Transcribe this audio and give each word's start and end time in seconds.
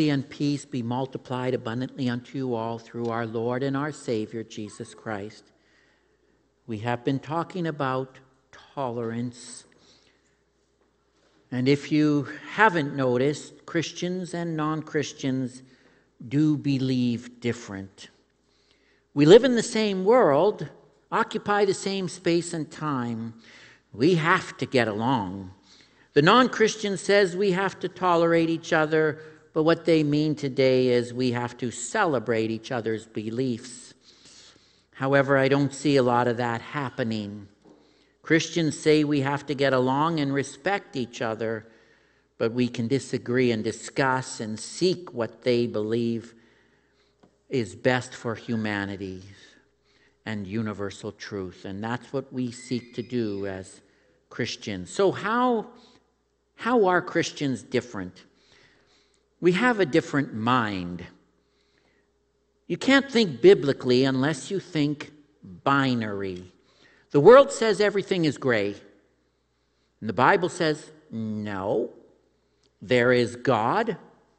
Mercy 0.00 0.08
and 0.08 0.30
peace 0.30 0.64
be 0.64 0.82
multiplied 0.82 1.52
abundantly 1.52 2.08
unto 2.08 2.38
you 2.38 2.54
all 2.54 2.78
through 2.78 3.10
our 3.10 3.26
Lord 3.26 3.62
and 3.62 3.76
our 3.76 3.92
Savior, 3.92 4.42
Jesus 4.42 4.94
Christ. 4.94 5.44
We 6.66 6.78
have 6.78 7.04
been 7.04 7.18
talking 7.18 7.66
about 7.66 8.16
tolerance. 8.50 9.66
And 11.52 11.68
if 11.68 11.92
you 11.92 12.28
haven't 12.52 12.96
noticed, 12.96 13.66
Christians 13.66 14.32
and 14.32 14.56
non 14.56 14.80
Christians 14.84 15.62
do 16.26 16.56
believe 16.56 17.38
different. 17.38 18.08
We 19.12 19.26
live 19.26 19.44
in 19.44 19.54
the 19.54 19.62
same 19.62 20.06
world, 20.06 20.66
occupy 21.12 21.66
the 21.66 21.74
same 21.74 22.08
space 22.08 22.54
and 22.54 22.70
time. 22.70 23.34
We 23.92 24.14
have 24.14 24.56
to 24.56 24.64
get 24.64 24.88
along. 24.88 25.50
The 26.14 26.22
non 26.22 26.48
Christian 26.48 26.96
says 26.96 27.36
we 27.36 27.50
have 27.50 27.78
to 27.80 27.88
tolerate 27.90 28.48
each 28.48 28.72
other, 28.72 29.18
but 29.52 29.64
what 29.64 29.84
they 29.84 30.02
mean 30.02 30.34
today 30.34 30.88
is 30.88 31.12
we 31.12 31.32
have 31.32 31.56
to 31.58 31.70
celebrate 31.70 32.50
each 32.50 32.70
other's 32.70 33.06
beliefs. 33.06 33.94
However, 34.94 35.36
I 35.36 35.48
don't 35.48 35.74
see 35.74 35.96
a 35.96 36.02
lot 36.02 36.28
of 36.28 36.36
that 36.36 36.60
happening. 36.60 37.48
Christians 38.22 38.78
say 38.78 39.02
we 39.02 39.22
have 39.22 39.46
to 39.46 39.54
get 39.54 39.72
along 39.72 40.20
and 40.20 40.32
respect 40.32 40.94
each 40.94 41.20
other, 41.20 41.66
but 42.38 42.52
we 42.52 42.68
can 42.68 42.86
disagree 42.86 43.50
and 43.50 43.64
discuss 43.64 44.40
and 44.40 44.58
seek 44.58 45.12
what 45.12 45.42
they 45.42 45.66
believe 45.66 46.34
is 47.48 47.74
best 47.74 48.14
for 48.14 48.34
humanity 48.34 49.22
and 50.26 50.46
universal 50.46 51.10
truth. 51.12 51.64
And 51.64 51.82
that's 51.82 52.12
what 52.12 52.32
we 52.32 52.52
seek 52.52 52.94
to 52.94 53.02
do 53.02 53.46
as 53.46 53.80
Christians. 54.28 54.90
So, 54.90 55.10
how 55.10 55.66
how 56.54 56.84
are 56.86 57.00
Christians 57.00 57.62
different? 57.62 58.24
We 59.40 59.52
have 59.52 59.80
a 59.80 59.86
different 59.86 60.34
mind. 60.34 61.04
You 62.66 62.76
can't 62.76 63.10
think 63.10 63.40
biblically 63.40 64.04
unless 64.04 64.50
you 64.50 64.60
think 64.60 65.12
binary. 65.42 66.52
The 67.10 67.20
world 67.20 67.50
says 67.50 67.80
everything 67.80 68.24
is 68.24 68.38
gray. 68.38 68.74
And 70.00 70.08
the 70.08 70.14
Bible 70.14 70.48
says 70.48 70.90
no. 71.10 71.90
There 72.80 73.12
is 73.12 73.36
God 73.36 73.96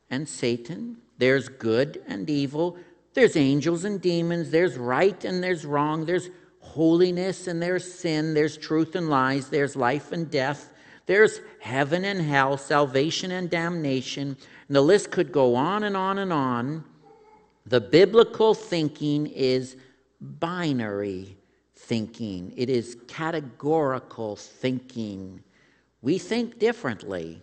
and 0.09 0.27
Satan. 0.27 0.97
There's 1.17 1.49
good 1.49 2.01
and 2.07 2.29
evil. 2.29 2.77
There's 3.13 3.35
angels 3.35 3.83
and 3.83 4.01
demons. 4.01 4.49
There's 4.49 4.77
right 4.77 5.23
and 5.25 5.43
there's 5.43 5.65
wrong. 5.65 6.05
There's 6.05 6.29
holiness 6.59 7.47
and 7.47 7.61
there's 7.61 7.91
sin. 7.91 8.33
There's 8.33 8.57
truth 8.57 8.95
and 8.95 9.09
lies. 9.09 9.49
There's 9.49 9.75
life 9.75 10.11
and 10.11 10.31
death. 10.31 10.70
There's 11.11 11.41
heaven 11.59 12.05
and 12.05 12.21
hell, 12.21 12.55
salvation 12.55 13.31
and 13.31 13.49
damnation. 13.49 14.37
And 14.69 14.75
the 14.77 14.79
list 14.79 15.11
could 15.11 15.33
go 15.33 15.55
on 15.55 15.83
and 15.83 15.97
on 15.97 16.19
and 16.19 16.31
on. 16.31 16.85
The 17.65 17.81
biblical 17.81 18.53
thinking 18.53 19.27
is 19.27 19.75
binary 20.21 21.35
thinking, 21.75 22.53
it 22.55 22.69
is 22.69 22.95
categorical 23.09 24.37
thinking. 24.37 25.43
We 26.01 26.17
think 26.17 26.59
differently. 26.59 27.41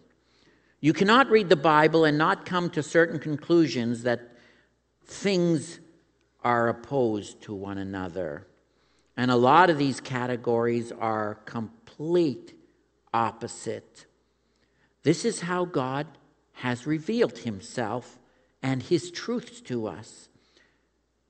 You 0.80 0.94
cannot 0.94 1.28
read 1.28 1.50
the 1.50 1.54
Bible 1.56 2.06
and 2.06 2.16
not 2.16 2.46
come 2.46 2.70
to 2.70 2.82
certain 2.82 3.18
conclusions 3.18 4.02
that 4.04 4.32
things 5.04 5.78
are 6.42 6.68
opposed 6.68 7.42
to 7.42 7.52
one 7.52 7.76
another. 7.76 8.46
And 9.18 9.30
a 9.30 9.36
lot 9.36 9.68
of 9.68 9.76
these 9.76 10.00
categories 10.00 10.90
are 10.90 11.34
complete 11.44 12.54
opposite. 13.12 14.06
This 15.02 15.24
is 15.24 15.40
how 15.40 15.64
God 15.64 16.06
has 16.52 16.86
revealed 16.86 17.38
himself 17.38 18.18
and 18.62 18.82
his 18.82 19.10
truths 19.10 19.60
to 19.62 19.86
us. 19.86 20.28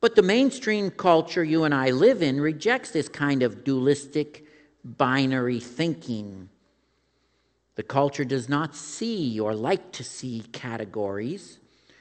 But 0.01 0.15
the 0.15 0.23
mainstream 0.23 0.91
culture 0.91 1.45
you 1.45 1.65
and 1.65 1.75
I 1.75 1.91
live 1.91 2.23
in 2.23 2.41
rejects 2.41 2.91
this 2.91 3.09
kind 3.09 3.43
of 3.43 3.65
dualistic, 3.65 4.45
binary 4.85 5.61
thinking. 5.61 6.49
The 7.75 7.83
culture 7.83 8.25
does 8.25 8.49
not 8.49 8.75
see 8.75 9.39
or 9.39 9.55
like 9.55 9.93
to 9.93 10.05
see 10.05 10.45
categories. 10.53 11.59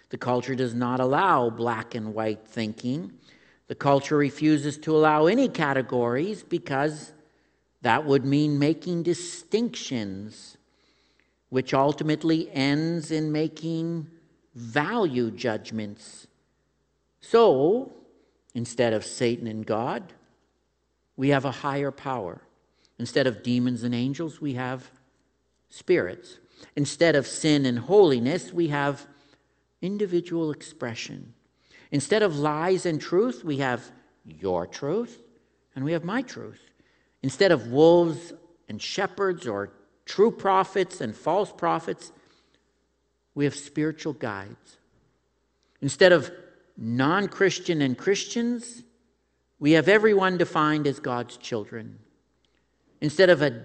The 0.09 0.17
culture 0.17 0.55
does 0.55 0.73
not 0.73 0.99
allow 0.99 1.49
black 1.49 1.95
and 1.95 2.13
white 2.13 2.47
thinking. 2.47 3.13
The 3.67 3.75
culture 3.75 4.17
refuses 4.17 4.77
to 4.79 4.95
allow 4.95 5.25
any 5.25 5.49
categories 5.49 6.43
because 6.43 7.13
that 7.81 8.05
would 8.05 8.25
mean 8.25 8.59
making 8.59 9.03
distinctions, 9.03 10.57
which 11.49 11.73
ultimately 11.73 12.49
ends 12.51 13.11
in 13.11 13.31
making 13.31 14.07
value 14.55 15.31
judgments. 15.31 16.27
So, 17.21 17.91
instead 18.53 18.93
of 18.93 19.05
Satan 19.05 19.47
and 19.47 19.65
God, 19.65 20.13
we 21.15 21.29
have 21.29 21.45
a 21.45 21.51
higher 21.51 21.91
power. 21.91 22.41
Instead 22.99 23.27
of 23.27 23.43
demons 23.43 23.83
and 23.83 23.93
angels, 23.93 24.41
we 24.41 24.53
have 24.53 24.89
spirits. 25.69 26.37
Instead 26.75 27.15
of 27.15 27.27
sin 27.27 27.65
and 27.65 27.77
holiness, 27.77 28.51
we 28.51 28.69
have 28.69 29.05
individual 29.81 30.51
expression. 30.51 31.33
Instead 31.91 32.23
of 32.23 32.37
lies 32.37 32.85
and 32.85 32.99
truth, 32.99 33.43
we 33.43 33.57
have 33.57 33.91
your 34.25 34.65
truth 34.65 35.21
and 35.75 35.85
we 35.85 35.91
have 35.91 36.03
my 36.03 36.21
truth. 36.21 36.66
Instead 37.23 37.51
of 37.51 37.67
wolves 37.67 38.33
and 38.69 38.81
shepherds 38.81 39.47
or 39.47 39.71
true 40.05 40.31
prophets 40.31 41.01
and 41.01 41.15
false 41.15 41.51
prophets, 41.51 42.11
we 43.35 43.45
have 43.45 43.55
spiritual 43.55 44.13
guides. 44.13 44.77
Instead 45.81 46.11
of 46.11 46.31
non 46.75 47.27
Christian 47.27 47.81
and 47.81 47.97
Christians, 47.97 48.83
we 49.59 49.71
have 49.71 49.87
everyone 49.87 50.37
defined 50.37 50.87
as 50.87 50.99
God's 50.99 51.37
children. 51.37 51.99
Instead 53.01 53.29
of, 53.29 53.41
a, 53.41 53.63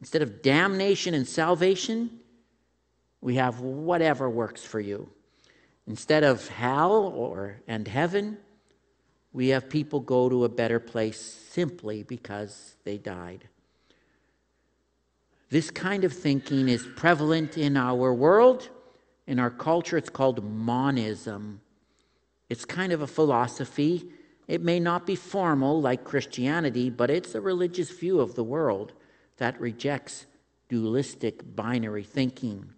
instead 0.00 0.22
of 0.22 0.42
damnation 0.42 1.14
and 1.14 1.26
salvation, 1.26 2.10
we 3.20 3.36
have 3.36 3.60
whatever 3.60 4.28
works 4.28 4.62
for 4.62 4.80
you. 4.80 5.08
Instead 5.86 6.24
of 6.24 6.48
hell 6.48 6.92
or 6.92 7.60
and 7.66 7.86
heaven, 7.86 8.38
we 9.34 9.48
have 9.48 9.68
people 9.68 9.98
go 9.98 10.28
to 10.28 10.44
a 10.44 10.48
better 10.48 10.78
place 10.78 11.20
simply 11.20 12.04
because 12.04 12.76
they 12.84 12.96
died. 12.96 13.48
This 15.50 15.70
kind 15.72 16.04
of 16.04 16.12
thinking 16.12 16.68
is 16.68 16.86
prevalent 16.96 17.58
in 17.58 17.76
our 17.76 18.14
world. 18.14 18.70
In 19.26 19.40
our 19.40 19.50
culture, 19.50 19.96
it's 19.96 20.08
called 20.08 20.44
monism. 20.44 21.60
It's 22.48 22.64
kind 22.64 22.92
of 22.92 23.02
a 23.02 23.08
philosophy. 23.08 24.08
It 24.46 24.62
may 24.62 24.78
not 24.78 25.04
be 25.04 25.16
formal 25.16 25.80
like 25.80 26.04
Christianity, 26.04 26.88
but 26.88 27.10
it's 27.10 27.34
a 27.34 27.40
religious 27.40 27.90
view 27.90 28.20
of 28.20 28.36
the 28.36 28.44
world 28.44 28.92
that 29.38 29.60
rejects 29.60 30.26
dualistic 30.68 31.56
binary 31.56 32.04
thinking. 32.04 32.70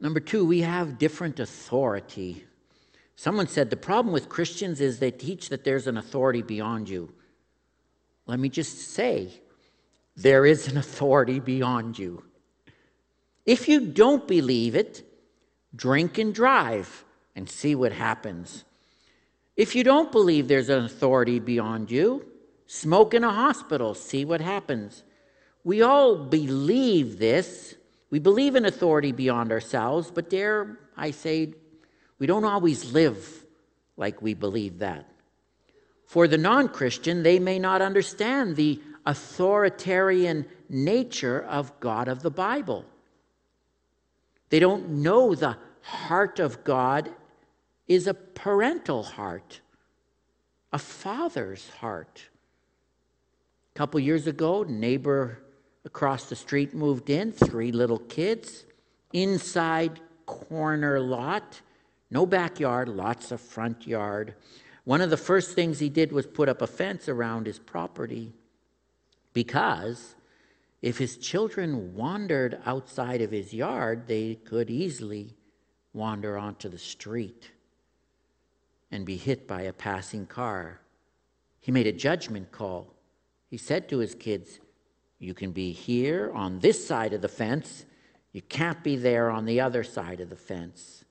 Number 0.00 0.20
two, 0.20 0.46
we 0.46 0.62
have 0.62 0.98
different 0.98 1.40
authority. 1.40 2.46
Someone 3.22 3.46
said 3.46 3.70
the 3.70 3.76
problem 3.76 4.12
with 4.12 4.28
Christians 4.28 4.80
is 4.80 4.98
they 4.98 5.12
teach 5.12 5.48
that 5.50 5.62
there's 5.62 5.86
an 5.86 5.96
authority 5.96 6.42
beyond 6.42 6.88
you. 6.88 7.12
Let 8.26 8.40
me 8.40 8.48
just 8.48 8.80
say, 8.80 9.28
there 10.16 10.44
is 10.44 10.66
an 10.66 10.76
authority 10.76 11.38
beyond 11.38 12.00
you. 12.00 12.24
If 13.46 13.68
you 13.68 13.86
don't 13.86 14.26
believe 14.26 14.74
it, 14.74 15.04
drink 15.76 16.18
and 16.18 16.34
drive 16.34 17.04
and 17.36 17.48
see 17.48 17.76
what 17.76 17.92
happens. 17.92 18.64
If 19.56 19.76
you 19.76 19.84
don't 19.84 20.10
believe 20.10 20.48
there's 20.48 20.68
an 20.68 20.84
authority 20.84 21.38
beyond 21.38 21.92
you, 21.92 22.26
smoke 22.66 23.14
in 23.14 23.22
a 23.22 23.32
hospital, 23.32 23.94
see 23.94 24.24
what 24.24 24.40
happens. 24.40 25.04
We 25.62 25.80
all 25.80 26.16
believe 26.16 27.20
this. 27.20 27.76
We 28.10 28.18
believe 28.18 28.56
in 28.56 28.64
authority 28.64 29.12
beyond 29.12 29.52
ourselves, 29.52 30.10
but 30.10 30.28
dare 30.28 30.80
I 30.96 31.12
say, 31.12 31.54
we 32.22 32.28
don't 32.28 32.44
always 32.44 32.92
live 32.92 33.44
like 33.96 34.22
we 34.22 34.32
believe 34.32 34.78
that. 34.78 35.08
For 36.06 36.28
the 36.28 36.38
non 36.38 36.68
Christian, 36.68 37.24
they 37.24 37.40
may 37.40 37.58
not 37.58 37.82
understand 37.82 38.54
the 38.54 38.80
authoritarian 39.04 40.46
nature 40.68 41.42
of 41.42 41.80
God 41.80 42.06
of 42.06 42.22
the 42.22 42.30
Bible. 42.30 42.84
They 44.50 44.60
don't 44.60 44.88
know 44.88 45.34
the 45.34 45.56
heart 45.80 46.38
of 46.38 46.62
God 46.62 47.10
is 47.88 48.06
a 48.06 48.14
parental 48.14 49.02
heart, 49.02 49.60
a 50.72 50.78
father's 50.78 51.70
heart. 51.70 52.22
A 53.74 53.76
couple 53.76 53.98
years 53.98 54.28
ago, 54.28 54.62
neighbor 54.62 55.42
across 55.84 56.28
the 56.28 56.36
street 56.36 56.72
moved 56.72 57.10
in, 57.10 57.32
three 57.32 57.72
little 57.72 57.98
kids, 57.98 58.64
inside 59.12 59.98
corner 60.24 61.00
lot. 61.00 61.60
No 62.12 62.26
backyard, 62.26 62.90
lots 62.90 63.32
of 63.32 63.40
front 63.40 63.86
yard. 63.86 64.34
One 64.84 65.00
of 65.00 65.08
the 65.08 65.16
first 65.16 65.54
things 65.54 65.78
he 65.78 65.88
did 65.88 66.12
was 66.12 66.26
put 66.26 66.46
up 66.46 66.60
a 66.60 66.66
fence 66.66 67.08
around 67.08 67.46
his 67.46 67.58
property 67.58 68.34
because 69.32 70.14
if 70.82 70.98
his 70.98 71.16
children 71.16 71.94
wandered 71.94 72.60
outside 72.66 73.22
of 73.22 73.30
his 73.30 73.54
yard, 73.54 74.08
they 74.08 74.34
could 74.34 74.68
easily 74.68 75.34
wander 75.94 76.36
onto 76.36 76.68
the 76.68 76.76
street 76.76 77.50
and 78.90 79.06
be 79.06 79.16
hit 79.16 79.48
by 79.48 79.62
a 79.62 79.72
passing 79.72 80.26
car. 80.26 80.82
He 81.60 81.72
made 81.72 81.86
a 81.86 81.92
judgment 81.92 82.52
call. 82.52 82.92
He 83.48 83.56
said 83.56 83.88
to 83.88 83.98
his 83.98 84.14
kids, 84.14 84.60
You 85.18 85.32
can 85.32 85.52
be 85.52 85.72
here 85.72 86.30
on 86.34 86.58
this 86.58 86.86
side 86.86 87.14
of 87.14 87.22
the 87.22 87.28
fence, 87.28 87.86
you 88.32 88.42
can't 88.42 88.84
be 88.84 88.96
there 88.96 89.30
on 89.30 89.46
the 89.46 89.62
other 89.62 89.82
side 89.82 90.20
of 90.20 90.28
the 90.28 90.36
fence. 90.36 91.01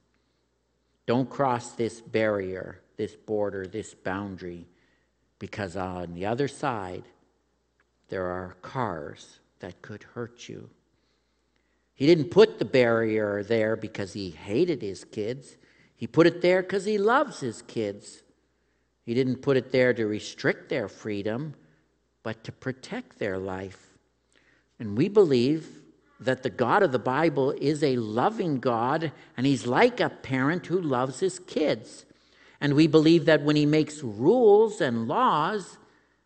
Don't 1.06 1.30
cross 1.30 1.72
this 1.72 2.00
barrier, 2.02 2.82
this 2.98 3.16
border, 3.16 3.66
this 3.66 3.94
boundary, 3.94 4.68
because 5.40 5.76
on 5.76 6.14
the 6.14 6.26
other 6.26 6.48
side, 6.48 7.04
there 8.10 8.28
are 8.28 8.56
cars 8.62 9.40
that 9.60 9.82
could 9.82 10.04
hurt 10.04 10.48
you. 10.48 10.70
He 11.94 12.06
didn't 12.06 12.32
put 12.32 12.60
the 12.60 12.66
barrier 12.66 13.44
there 13.44 13.76
because 13.76 14.14
he 14.14 14.30
hated 14.30 14.82
his 14.82 15.04
kids. 15.04 15.58
He 15.96 16.08
put 16.08 16.28
it 16.28 16.42
there 16.42 16.62
because 16.62 16.86
he 16.86 16.98
loves 16.98 17.40
his 17.40 17.62
kids. 17.62 18.24
He 19.06 19.14
didn't 19.14 19.38
put 19.38 19.58
it 19.58 19.72
there 19.72 19.94
to 19.94 20.06
restrict 20.06 20.70
their 20.70 20.88
freedom, 20.88 21.54
but 22.24 22.44
to 22.44 22.52
protect 22.52 23.20
their 23.20 23.38
life. 23.38 23.92
And 24.80 24.98
we 24.98 25.10
believe 25.10 25.81
that 26.22 26.44
the 26.44 26.50
God 26.50 26.84
of 26.84 26.92
the 26.92 27.00
Bible 27.00 27.52
is 27.52 27.84
a 27.84 27.98
loving 27.98 28.60
God, 28.60 29.12
and 29.36 29.46
he's 29.46 29.66
like 29.66 30.00
a 30.00 30.10
parent 30.10 30.68
who 30.68 30.80
loves 30.80 31.20
his 31.20 31.40
kids. 31.40 32.06
And 32.62 32.76
we 32.76 32.88
believe 32.88 33.26
that 33.26 33.42
when 33.42 33.56
he 33.56 33.66
makes 33.66 34.04
rules 34.04 34.82
and 34.82 35.08
laws, 35.08 35.78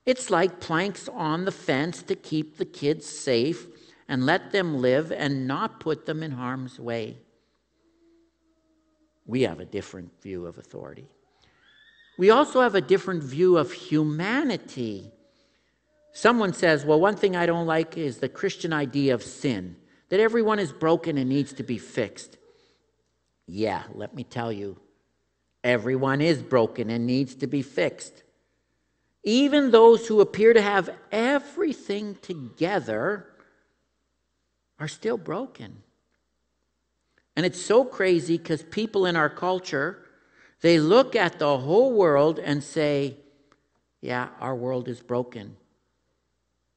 it's 0.06 0.30
like 0.30 0.60
planks 0.60 1.08
on 1.08 1.46
the 1.46 1.52
fence 1.52 2.04
to 2.04 2.16
keep 2.16 2.58
the 2.58 2.66
kids 2.66 3.06
safe 3.06 3.68
and 4.08 4.26
let 4.26 4.52
them 4.52 4.82
live 4.82 5.12
and 5.12 5.48
not 5.48 5.80
put 5.80 6.06
them 6.06 6.22
in 6.22 6.32
harm's 6.32 6.80
way. 6.80 7.18
We 9.26 9.44
have 9.44 9.60
a 9.60 9.66
different 9.66 10.12
view 10.22 10.46
of 10.46 10.58
authority. 10.58 11.08
We 12.18 12.30
also 12.30 12.62
have 12.62 12.76
a 12.76 12.82
different 12.82 13.24
view 13.24 13.58
of 13.58 13.72
humanity. 13.72 15.12
Someone 16.14 16.54
says, 16.54 16.86
Well, 16.86 17.00
one 17.00 17.16
thing 17.16 17.36
I 17.36 17.46
don't 17.46 17.66
like 17.66 17.98
is 17.98 18.18
the 18.18 18.30
Christian 18.30 18.72
idea 18.72 19.14
of 19.14 19.24
sin, 19.24 19.76
that 20.10 20.20
everyone 20.20 20.60
is 20.60 20.72
broken 20.72 21.18
and 21.18 21.30
needs 21.30 21.54
to 21.54 21.64
be 21.64 21.78
fixed. 21.78 22.38
Yeah, 23.48 23.84
let 23.94 24.16
me 24.16 24.24
tell 24.24 24.52
you, 24.52 24.78
everyone 25.64 26.22
is 26.22 26.42
broken 26.42 26.90
and 26.90 27.06
needs 27.06 27.36
to 27.36 27.48
be 27.48 27.62
fixed. 27.62 28.24
Even 29.24 29.72
those 29.72 30.08
who 30.08 30.22
appear 30.22 30.54
to 30.54 30.62
have 30.62 30.90
everything 31.12 32.16
together 32.22 33.28
are 34.80 34.88
still 34.88 35.18
broken. 35.18 35.82
And 37.36 37.46
it's 37.46 37.62
so 37.62 37.84
crazy 37.84 38.38
because 38.38 38.64
people 38.64 39.06
in 39.06 39.16
our 39.16 39.30
culture, 39.30 40.06
they 40.62 40.80
look 40.80 41.16
at 41.16 41.40
the 41.40 41.58
whole 41.58 41.94
world 41.94 42.40
and 42.40 42.64
say, 42.64 43.18
yeah, 44.02 44.30
our 44.40 44.56
world 44.56 44.88
is 44.88 45.02
broken. 45.02 45.58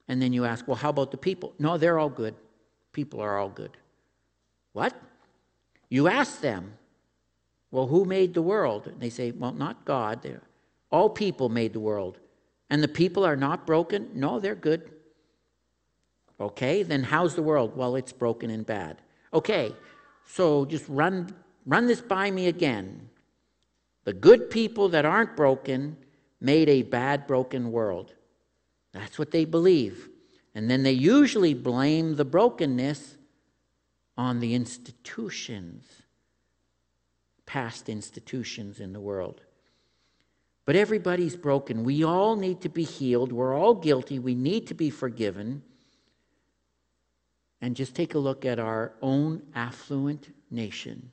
And 0.08 0.22
then 0.22 0.32
you 0.32 0.46
ask, 0.46 0.66
well, 0.66 0.76
how 0.76 0.88
about 0.88 1.10
the 1.10 1.18
people? 1.18 1.52
No, 1.58 1.76
they're 1.76 1.98
all 1.98 2.08
good. 2.08 2.34
People 2.92 3.20
are 3.20 3.38
all 3.38 3.48
good. 3.48 3.76
What? 4.72 4.94
You 5.88 6.08
ask 6.08 6.40
them, 6.40 6.74
well, 7.70 7.86
who 7.86 8.04
made 8.04 8.34
the 8.34 8.42
world? 8.42 8.86
And 8.86 9.00
they 9.00 9.10
say, 9.10 9.30
well, 9.30 9.52
not 9.52 9.84
God. 9.84 10.40
All 10.90 11.10
people 11.10 11.48
made 11.48 11.72
the 11.72 11.80
world. 11.80 12.18
And 12.70 12.82
the 12.82 12.88
people 12.88 13.24
are 13.24 13.36
not 13.36 13.66
broken? 13.66 14.10
No, 14.14 14.40
they're 14.40 14.54
good. 14.54 14.90
Okay, 16.40 16.82
then 16.82 17.02
how's 17.02 17.34
the 17.34 17.42
world? 17.42 17.76
Well, 17.76 17.96
it's 17.96 18.12
broken 18.12 18.50
and 18.50 18.64
bad. 18.64 18.98
Okay, 19.34 19.74
so 20.26 20.64
just 20.64 20.84
run, 20.88 21.34
run 21.66 21.86
this 21.86 22.00
by 22.00 22.30
me 22.30 22.46
again. 22.46 23.08
The 24.04 24.12
good 24.12 24.48
people 24.48 24.88
that 24.90 25.04
aren't 25.04 25.36
broken 25.36 25.96
made 26.40 26.68
a 26.68 26.82
bad, 26.82 27.26
broken 27.26 27.72
world. 27.72 28.14
That's 28.92 29.18
what 29.18 29.32
they 29.32 29.44
believe. 29.44 30.08
And 30.58 30.68
then 30.68 30.82
they 30.82 30.90
usually 30.90 31.54
blame 31.54 32.16
the 32.16 32.24
brokenness 32.24 33.16
on 34.16 34.40
the 34.40 34.56
institutions, 34.56 35.84
past 37.46 37.88
institutions 37.88 38.80
in 38.80 38.92
the 38.92 38.98
world. 38.98 39.42
But 40.64 40.74
everybody's 40.74 41.36
broken. 41.36 41.84
We 41.84 42.02
all 42.02 42.34
need 42.34 42.60
to 42.62 42.68
be 42.68 42.82
healed. 42.82 43.30
We're 43.30 43.56
all 43.56 43.72
guilty. 43.72 44.18
We 44.18 44.34
need 44.34 44.66
to 44.66 44.74
be 44.74 44.90
forgiven 44.90 45.62
and 47.60 47.76
just 47.76 47.94
take 47.94 48.14
a 48.14 48.18
look 48.18 48.44
at 48.44 48.58
our 48.58 48.94
own 49.00 49.44
affluent 49.54 50.34
nation. 50.50 51.12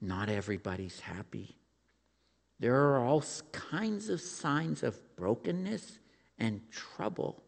Not 0.00 0.30
everybody's 0.30 1.00
happy. 1.00 1.54
There 2.60 2.76
are 2.76 3.04
all 3.04 3.22
kinds 3.52 4.08
of 4.08 4.22
signs 4.22 4.82
of 4.82 4.98
brokenness 5.16 5.98
and 6.38 6.62
trouble 6.70 7.42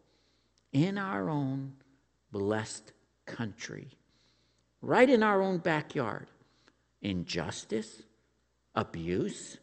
in 0.73 0.97
our 0.97 1.29
own 1.29 1.73
blessed 2.31 2.91
country, 3.25 3.87
right 4.81 5.09
in 5.09 5.23
our 5.23 5.41
own 5.41 5.59
backyard. 5.59 6.27
Injustice, 7.01 8.01
abuse, 8.75 9.57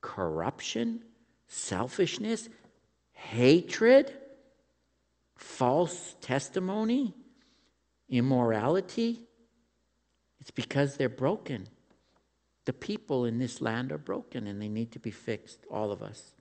corruption, 0.00 1.02
selfishness, 1.46 2.48
hatred, 3.12 4.12
false 5.36 6.16
testimony 6.20 7.14
immorality, 8.08 9.20
it's 10.40 10.50
because 10.50 10.96
they're 10.96 11.08
broken. 11.08 11.68
The 12.64 12.72
people 12.72 13.24
in 13.24 13.38
this 13.38 13.60
land 13.60 13.92
are 13.92 13.98
broken 13.98 14.46
and 14.46 14.60
they 14.60 14.68
need 14.68 14.92
to 14.92 14.98
be 14.98 15.10
fixed, 15.10 15.60
all 15.70 15.90
of 15.90 16.02
us. 16.02 16.34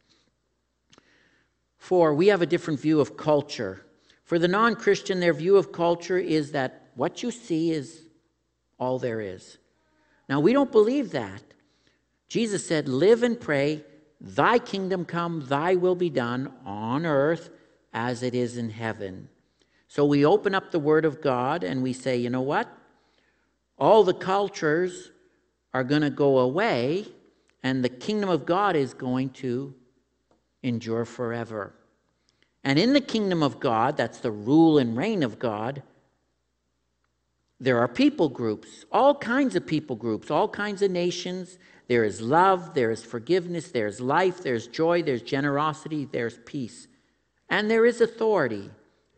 Four, 1.77 2.13
we 2.13 2.27
have 2.27 2.41
a 2.41 2.45
different 2.45 2.79
view 2.79 2.99
of 2.99 3.17
culture. 3.17 3.85
For 4.27 4.37
the 4.37 4.49
non 4.49 4.75
Christian, 4.75 5.21
their 5.21 5.33
view 5.33 5.55
of 5.55 5.71
culture 5.71 6.17
is 6.17 6.51
that 6.51 6.89
what 6.95 7.23
you 7.23 7.31
see 7.31 7.71
is 7.71 8.03
all 8.77 8.99
there 8.99 9.21
is. 9.21 9.57
Now, 10.27 10.41
we 10.41 10.51
don't 10.51 10.71
believe 10.71 11.11
that. 11.11 11.41
Jesus 12.27 12.67
said, 12.67 12.89
Live 12.89 13.23
and 13.23 13.39
pray, 13.39 13.85
thy 14.19 14.59
kingdom 14.59 15.05
come, 15.05 15.45
thy 15.47 15.75
will 15.75 15.95
be 15.95 16.09
done 16.09 16.51
on 16.65 17.05
earth 17.05 17.49
as 17.93 18.21
it 18.21 18.35
is 18.35 18.57
in 18.57 18.69
heaven. 18.69 19.29
So 19.87 20.03
we 20.03 20.25
open 20.25 20.53
up 20.53 20.71
the 20.71 20.79
Word 20.79 21.05
of 21.05 21.21
God 21.21 21.63
and 21.63 21.81
we 21.81 21.93
say, 21.93 22.17
you 22.17 22.29
know 22.29 22.41
what? 22.41 22.67
All 23.77 24.03
the 24.03 24.13
cultures 24.13 25.09
are 25.73 25.85
going 25.85 26.01
to 26.01 26.09
go 26.09 26.39
away, 26.39 27.05
and 27.63 27.81
the 27.81 27.89
kingdom 27.89 28.29
of 28.29 28.45
God 28.45 28.75
is 28.75 28.93
going 28.93 29.29
to 29.29 29.73
endure 30.63 31.05
forever. 31.05 31.73
And 32.67 32.77
in 32.77 32.91
the 32.91 32.99
kingdom 32.99 33.43
of 33.43 33.61
God, 33.61 33.95
that's 33.95 34.17
the 34.17 34.29
rule 34.29 34.77
and 34.77 34.97
reign 34.97 35.23
of 35.23 35.39
God, 35.39 35.83
there 37.61 37.79
are 37.79 37.87
people 37.87 38.27
groups, 38.27 38.83
all 38.91 39.15
kinds 39.15 39.55
of 39.55 39.65
people 39.65 39.95
groups, 39.95 40.29
all 40.29 40.49
kinds 40.49 40.81
of 40.81 40.91
nations. 40.91 41.59
There 41.87 42.03
is 42.03 42.19
love, 42.19 42.73
there 42.73 42.91
is 42.91 43.05
forgiveness, 43.05 43.71
there's 43.71 44.01
life, 44.01 44.43
there's 44.43 44.67
joy, 44.67 45.01
there's 45.01 45.21
generosity, 45.21 46.09
there's 46.11 46.39
peace. 46.45 46.89
And 47.49 47.71
there 47.71 47.85
is 47.85 48.01
authority 48.01 48.69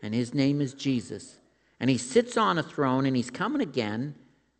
and 0.03 0.13
his 0.13 0.35
name 0.35 0.61
is 0.61 0.75
Jesus. 0.75 1.39
And 1.79 1.89
he 1.89 1.97
sits 1.97 2.37
on 2.37 2.59
a 2.59 2.63
throne 2.63 3.07
and 3.07 3.15
he's 3.15 3.31
coming 3.31 3.61
again, 3.61 4.13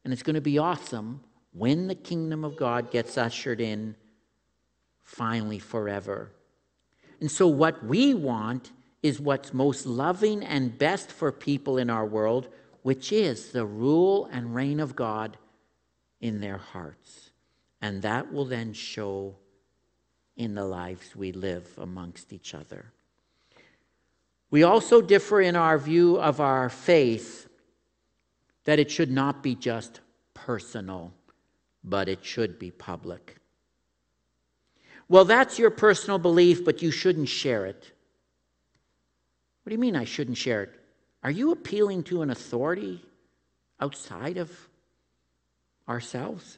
and 0.03 0.11
it's 0.11 0.23
going 0.23 0.33
to 0.33 0.41
be 0.41 0.57
awesome 0.57 1.21
when 1.53 1.85
the 1.85 1.93
kingdom 1.93 2.43
of 2.43 2.57
God 2.57 2.89
gets 2.89 3.19
ushered 3.19 3.61
in 3.61 3.95
finally 5.03 5.59
forever. 5.59 6.31
And 7.21 7.29
so, 7.29 7.47
what 7.47 7.85
we 7.85 8.15
want 8.15 8.71
is 9.01 9.19
what's 9.19 9.53
most 9.53 9.85
loving 9.85 10.43
and 10.43 10.77
best 10.77 11.11
for 11.11 11.31
people 11.31 11.77
in 11.77 11.89
our 11.89 12.05
world, 12.05 12.49
which 12.81 13.11
is 13.11 13.51
the 13.51 13.65
rule 13.65 14.27
and 14.31 14.55
reign 14.55 14.79
of 14.79 14.95
God 14.95 15.37
in 16.21 16.41
their 16.41 16.57
hearts. 16.57 17.31
And 17.81 18.01
that 18.01 18.31
will 18.33 18.45
then 18.45 18.73
show 18.73 19.35
in 20.35 20.55
the 20.55 20.65
lives 20.65 21.15
we 21.15 21.31
live 21.31 21.67
amongst 21.77 22.33
each 22.33 22.53
other. 22.53 22.91
We 24.51 24.63
also 24.63 25.01
differ 25.01 25.41
in 25.41 25.55
our 25.55 25.77
view 25.77 26.17
of 26.17 26.39
our 26.39 26.69
faith 26.69 27.47
that 28.65 28.79
it 28.79 28.89
should 28.91 29.11
not 29.11 29.43
be 29.43 29.55
just 29.55 30.01
personal, 30.33 31.13
but 31.83 32.09
it 32.09 32.25
should 32.25 32.59
be 32.59 32.71
public. 32.71 33.37
Well, 35.07 35.25
that's 35.25 35.57
your 35.57 35.71
personal 35.71 36.19
belief, 36.19 36.63
but 36.63 36.81
you 36.81 36.91
shouldn't 36.91 37.29
share 37.29 37.65
it. 37.65 37.91
What 39.69 39.73
do 39.73 39.75
you 39.75 39.81
mean 39.81 39.95
I 39.95 40.05
shouldn't 40.05 40.37
share 40.37 40.63
it? 40.63 40.71
Are 41.21 41.29
you 41.29 41.51
appealing 41.51 42.01
to 42.05 42.23
an 42.23 42.31
authority 42.31 43.05
outside 43.79 44.37
of 44.37 44.49
ourselves 45.87 46.57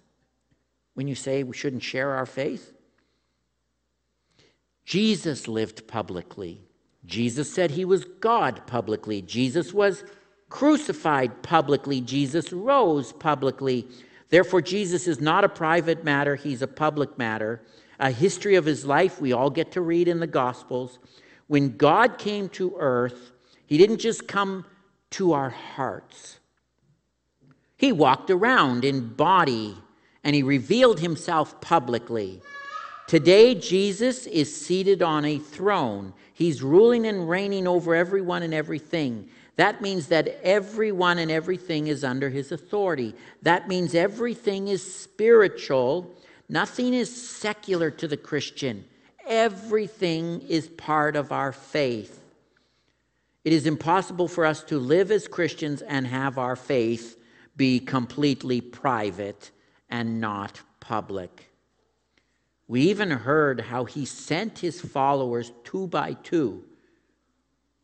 when 0.94 1.10
you 1.10 1.16
say 1.16 1.44
we 1.44 1.54
shouldn't 1.54 1.84
share 1.84 2.12
our 2.12 2.26
faith? 2.26 2.72
Jesus 4.86 5.50
lived 5.50 5.90
publicly. 5.90 6.62
Jesus 7.06 7.54
said 7.54 7.72
he 7.72 7.84
was 7.84 8.06
God 8.06 8.66
publicly. 8.66 9.22
Jesus 9.22 9.74
was 9.74 10.06
crucified 10.48 11.44
publicly. 11.44 12.00
Jesus 12.00 12.54
rose 12.54 13.12
publicly. 13.12 13.90
Therefore, 14.30 14.62
Jesus 14.62 15.06
is 15.06 15.20
not 15.20 15.44
a 15.44 15.50
private 15.50 16.06
matter, 16.06 16.38
he's 16.38 16.62
a 16.62 16.68
public 16.68 17.18
matter. 17.18 17.62
A 18.00 18.10
history 18.10 18.56
of 18.56 18.64
his 18.64 18.86
life 18.86 19.20
we 19.20 19.34
all 19.34 19.50
get 19.50 19.74
to 19.74 19.82
read 19.82 20.08
in 20.08 20.22
the 20.22 20.28
Gospels. 20.28 20.98
When 21.52 21.76
God 21.76 22.18
came 22.18 22.48
to 22.52 22.78
earth, 22.80 23.34
he 23.68 23.78
didn't 23.78 23.98
just 23.98 24.26
come 24.26 24.64
to 25.10 25.34
our 25.34 25.50
hearts, 25.50 26.40
he 27.76 27.92
walked 27.92 28.30
around 28.30 28.86
in 28.86 29.10
body 29.16 29.76
and 30.24 30.34
he 30.34 30.44
revealed 30.44 31.02
himself 31.02 31.60
publicly. 31.60 32.42
Today, 33.06 33.54
Jesus 33.54 34.28
is 34.28 34.66
seated 34.66 35.02
on 35.02 35.26
a 35.26 35.40
throne. 35.40 36.14
He's 36.34 36.64
ruling 36.64 37.06
and 37.06 37.28
reigning 37.28 37.68
over 37.68 37.96
everyone 37.96 38.44
and 38.44 38.54
everything. 38.54 39.28
That 39.58 39.82
means 39.82 40.08
that 40.08 40.40
everyone 40.44 41.20
and 41.20 41.30
everything 41.30 41.88
is 41.88 42.06
under 42.06 42.30
his 42.30 42.54
authority. 42.54 43.14
That 43.42 43.68
means 43.68 43.94
everything 43.94 44.70
is 44.70 44.82
spiritual. 44.96 46.16
Nothing 46.48 46.94
is 46.94 47.14
secular 47.14 47.92
to 47.92 48.08
the 48.08 48.16
Christian. 48.16 48.86
Everything 49.32 50.42
is 50.42 50.68
part 50.68 51.16
of 51.16 51.32
our 51.32 51.54
faith. 51.54 52.22
It 53.46 53.54
is 53.54 53.66
impossible 53.66 54.28
for 54.28 54.46
us 54.46 54.62
to 54.66 54.78
live 54.78 55.10
as 55.10 55.26
Christians 55.26 55.82
and 55.82 56.06
have 56.06 56.38
our 56.38 56.58
faith 56.58 57.18
be 57.56 57.80
completely 57.80 58.60
private 58.60 59.52
and 59.90 60.20
not 60.20 60.60
public. 60.82 61.50
We 62.68 62.82
even 62.90 63.10
heard 63.10 63.62
how 63.62 63.86
he 63.86 64.04
sent 64.04 64.60
his 64.60 64.82
followers 64.82 65.54
two 65.64 65.88
by 65.88 66.18
two 66.24 66.66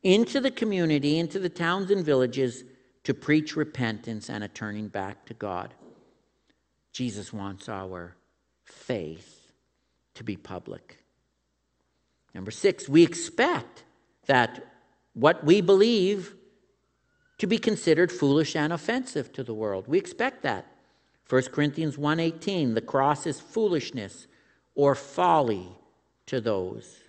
into 0.04 0.42
the 0.42 0.52
community, 0.52 1.18
into 1.18 1.40
the 1.40 1.48
towns 1.48 1.92
and 1.92 2.04
villages 2.04 2.66
to 3.06 3.14
preach 3.14 3.56
repentance 3.56 4.30
and 4.30 4.44
a 4.44 4.50
turning 4.50 4.90
back 4.90 5.26
to 5.28 5.34
God. 5.34 5.74
Jesus 6.92 7.32
wants 7.32 7.70
our 7.70 8.18
faith 8.66 9.48
to 10.16 10.26
be 10.26 10.36
public. 10.36 10.98
Number 12.38 12.52
six, 12.52 12.88
we 12.88 13.02
expect 13.02 13.84
that 14.28 14.64
what 15.14 15.44
we 15.44 15.60
believe 15.60 16.36
to 17.40 17.48
be 17.48 17.58
considered 17.58 18.12
foolish 18.12 18.56
and 18.56 18.72
offensive 18.72 19.34
to 19.34 19.44
the 19.44 19.56
world. 19.56 19.88
We 19.88 19.98
expect 19.98 20.44
that. 20.44 20.68
1 21.28 21.52
Corinthians 21.52 21.98
1:18 21.98 22.76
the 22.76 22.82
cross 22.82 23.26
is 23.26 23.40
foolishness 23.40 24.28
or 24.76 24.94
folly 24.94 25.68
to 26.28 26.40
those. 26.40 27.00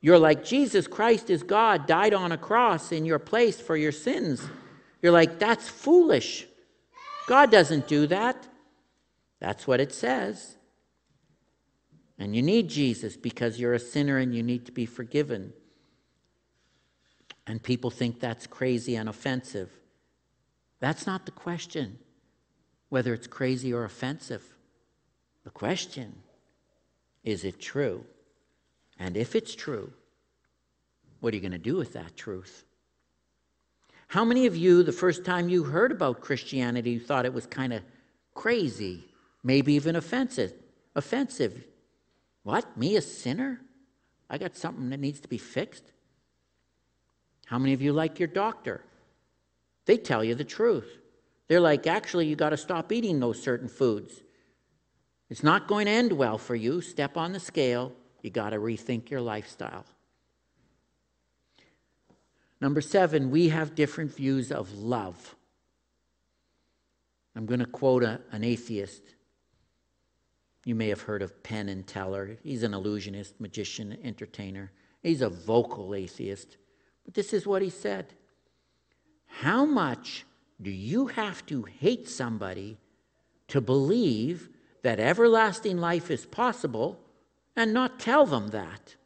You're 0.00 0.18
like, 0.18 0.42
Jesus 0.42 0.86
Christ 0.86 1.28
is 1.28 1.42
God, 1.42 1.86
died 1.86 2.14
on 2.14 2.32
a 2.32 2.38
cross 2.38 2.90
in 2.90 3.04
your 3.04 3.18
place 3.18 3.60
for 3.60 3.76
your 3.76 3.92
sins. 3.92 4.42
You're 5.02 5.12
like, 5.12 5.38
that's 5.40 5.68
foolish. 5.68 6.46
God 7.26 7.50
doesn't 7.50 7.86
do 7.86 8.06
that. 8.06 8.48
That's 9.40 9.66
what 9.66 9.78
it 9.78 9.92
says. 9.92 10.56
And 12.22 12.36
you 12.36 12.40
need 12.40 12.68
Jesus 12.68 13.16
because 13.16 13.58
you're 13.58 13.74
a 13.74 13.80
sinner 13.80 14.18
and 14.18 14.32
you 14.32 14.44
need 14.44 14.66
to 14.66 14.72
be 14.72 14.86
forgiven. 14.86 15.52
And 17.48 17.60
people 17.60 17.90
think 17.90 18.20
that's 18.20 18.46
crazy 18.46 18.94
and 18.94 19.08
offensive. 19.08 19.70
That's 20.78 21.04
not 21.04 21.26
the 21.26 21.32
question, 21.32 21.98
whether 22.90 23.12
it's 23.12 23.26
crazy 23.26 23.72
or 23.72 23.82
offensive. 23.82 24.44
The 25.42 25.50
question 25.50 26.14
is 27.24 27.42
it 27.42 27.60
true? 27.60 28.04
And 29.00 29.16
if 29.16 29.34
it's 29.34 29.56
true, 29.56 29.92
what 31.18 31.32
are 31.32 31.36
you 31.36 31.42
going 31.42 31.50
to 31.50 31.58
do 31.58 31.74
with 31.74 31.92
that 31.94 32.16
truth? 32.16 32.64
How 34.06 34.24
many 34.24 34.46
of 34.46 34.54
you, 34.54 34.84
the 34.84 34.92
first 34.92 35.24
time 35.24 35.48
you 35.48 35.64
heard 35.64 35.90
about 35.90 36.20
Christianity, 36.20 37.00
thought 37.00 37.26
it 37.26 37.34
was 37.34 37.46
kind 37.46 37.72
of 37.72 37.82
crazy, 38.32 39.06
maybe 39.42 39.72
even 39.72 39.96
offensive? 39.96 40.52
Offensive. 40.94 41.64
What? 42.42 42.76
Me, 42.76 42.96
a 42.96 43.02
sinner? 43.02 43.60
I 44.28 44.38
got 44.38 44.56
something 44.56 44.90
that 44.90 45.00
needs 45.00 45.20
to 45.20 45.28
be 45.28 45.38
fixed? 45.38 45.92
How 47.46 47.58
many 47.58 47.72
of 47.72 47.82
you 47.82 47.92
like 47.92 48.18
your 48.18 48.28
doctor? 48.28 48.82
They 49.84 49.96
tell 49.96 50.24
you 50.24 50.34
the 50.34 50.44
truth. 50.44 50.98
They're 51.48 51.60
like, 51.60 51.86
actually, 51.86 52.26
you 52.26 52.36
got 52.36 52.50
to 52.50 52.56
stop 52.56 52.92
eating 52.92 53.20
those 53.20 53.42
certain 53.42 53.68
foods. 53.68 54.22
It's 55.28 55.42
not 55.42 55.68
going 55.68 55.86
to 55.86 55.92
end 55.92 56.12
well 56.12 56.38
for 56.38 56.54
you. 56.54 56.80
Step 56.80 57.16
on 57.16 57.32
the 57.32 57.40
scale. 57.40 57.92
You 58.22 58.30
got 58.30 58.50
to 58.50 58.58
rethink 58.58 59.10
your 59.10 59.20
lifestyle. 59.20 59.84
Number 62.60 62.80
seven, 62.80 63.30
we 63.30 63.48
have 63.48 63.74
different 63.74 64.14
views 64.14 64.52
of 64.52 64.72
love. 64.72 65.34
I'm 67.34 67.46
going 67.46 67.60
to 67.60 67.66
quote 67.66 68.04
a, 68.04 68.20
an 68.30 68.44
atheist. 68.44 69.02
You 70.64 70.74
may 70.74 70.88
have 70.88 71.02
heard 71.02 71.22
of 71.22 71.42
Penn 71.42 71.68
and 71.68 71.86
Teller. 71.86 72.38
He's 72.42 72.62
an 72.62 72.74
illusionist, 72.74 73.40
magician, 73.40 73.98
entertainer. 74.04 74.70
He's 75.02 75.22
a 75.22 75.28
vocal 75.28 75.94
atheist. 75.94 76.56
But 77.04 77.14
this 77.14 77.32
is 77.32 77.46
what 77.46 77.62
he 77.62 77.70
said 77.70 78.14
How 79.26 79.64
much 79.64 80.24
do 80.60 80.70
you 80.70 81.08
have 81.08 81.44
to 81.46 81.64
hate 81.64 82.08
somebody 82.08 82.78
to 83.48 83.60
believe 83.60 84.48
that 84.82 85.00
everlasting 85.00 85.78
life 85.78 86.10
is 86.10 86.26
possible 86.26 86.98
and 87.56 87.72
not 87.72 88.00
tell 88.00 88.26
them 88.26 88.48
that. 88.48 88.96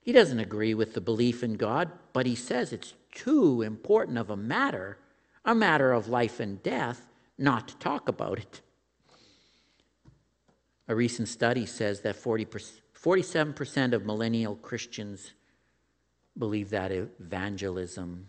He 0.00 0.12
doesn't 0.12 0.38
agree 0.38 0.74
with 0.74 0.94
the 0.94 1.00
belief 1.00 1.42
in 1.42 1.54
God, 1.54 1.90
but 2.12 2.26
he 2.26 2.34
says 2.34 2.72
it's 2.72 2.94
too 3.12 3.62
important 3.62 4.16
of 4.16 4.30
a 4.30 4.36
matter, 4.36 4.98
a 5.44 5.54
matter 5.54 5.92
of 5.92 6.08
life 6.08 6.40
and 6.40 6.62
death, 6.62 7.06
not 7.36 7.68
to 7.68 7.76
talk 7.76 8.08
about 8.08 8.38
it. 8.38 8.62
A 10.88 10.94
recent 10.94 11.28
study 11.28 11.66
says 11.66 12.00
that 12.00 12.16
40 12.16 12.46
47% 12.46 13.92
of 13.92 14.04
millennial 14.04 14.56
Christians 14.56 15.32
believe 16.36 16.70
that 16.70 16.90
evangelism 16.90 18.26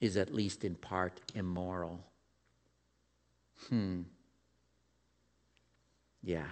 is 0.00 0.16
at 0.16 0.34
least 0.34 0.64
in 0.64 0.74
part 0.74 1.20
immoral. 1.34 2.04
Hmm. 3.68 4.02
Yeah. 6.22 6.48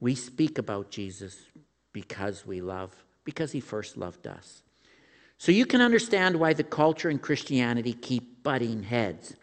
We 0.00 0.14
speak 0.14 0.58
about 0.58 0.90
Jesus 0.90 1.36
because 1.92 2.46
we 2.46 2.60
love, 2.60 2.94
because 3.24 3.50
he 3.50 3.60
first 3.60 3.96
loved 3.96 4.26
us. 4.26 4.62
So 5.38 5.50
you 5.50 5.66
can 5.66 5.80
understand 5.80 6.36
why 6.36 6.52
the 6.52 6.64
culture 6.64 7.08
and 7.08 7.20
Christianity 7.20 7.92
keep 7.92 8.42
butting 8.42 8.84
heads. 8.84 9.34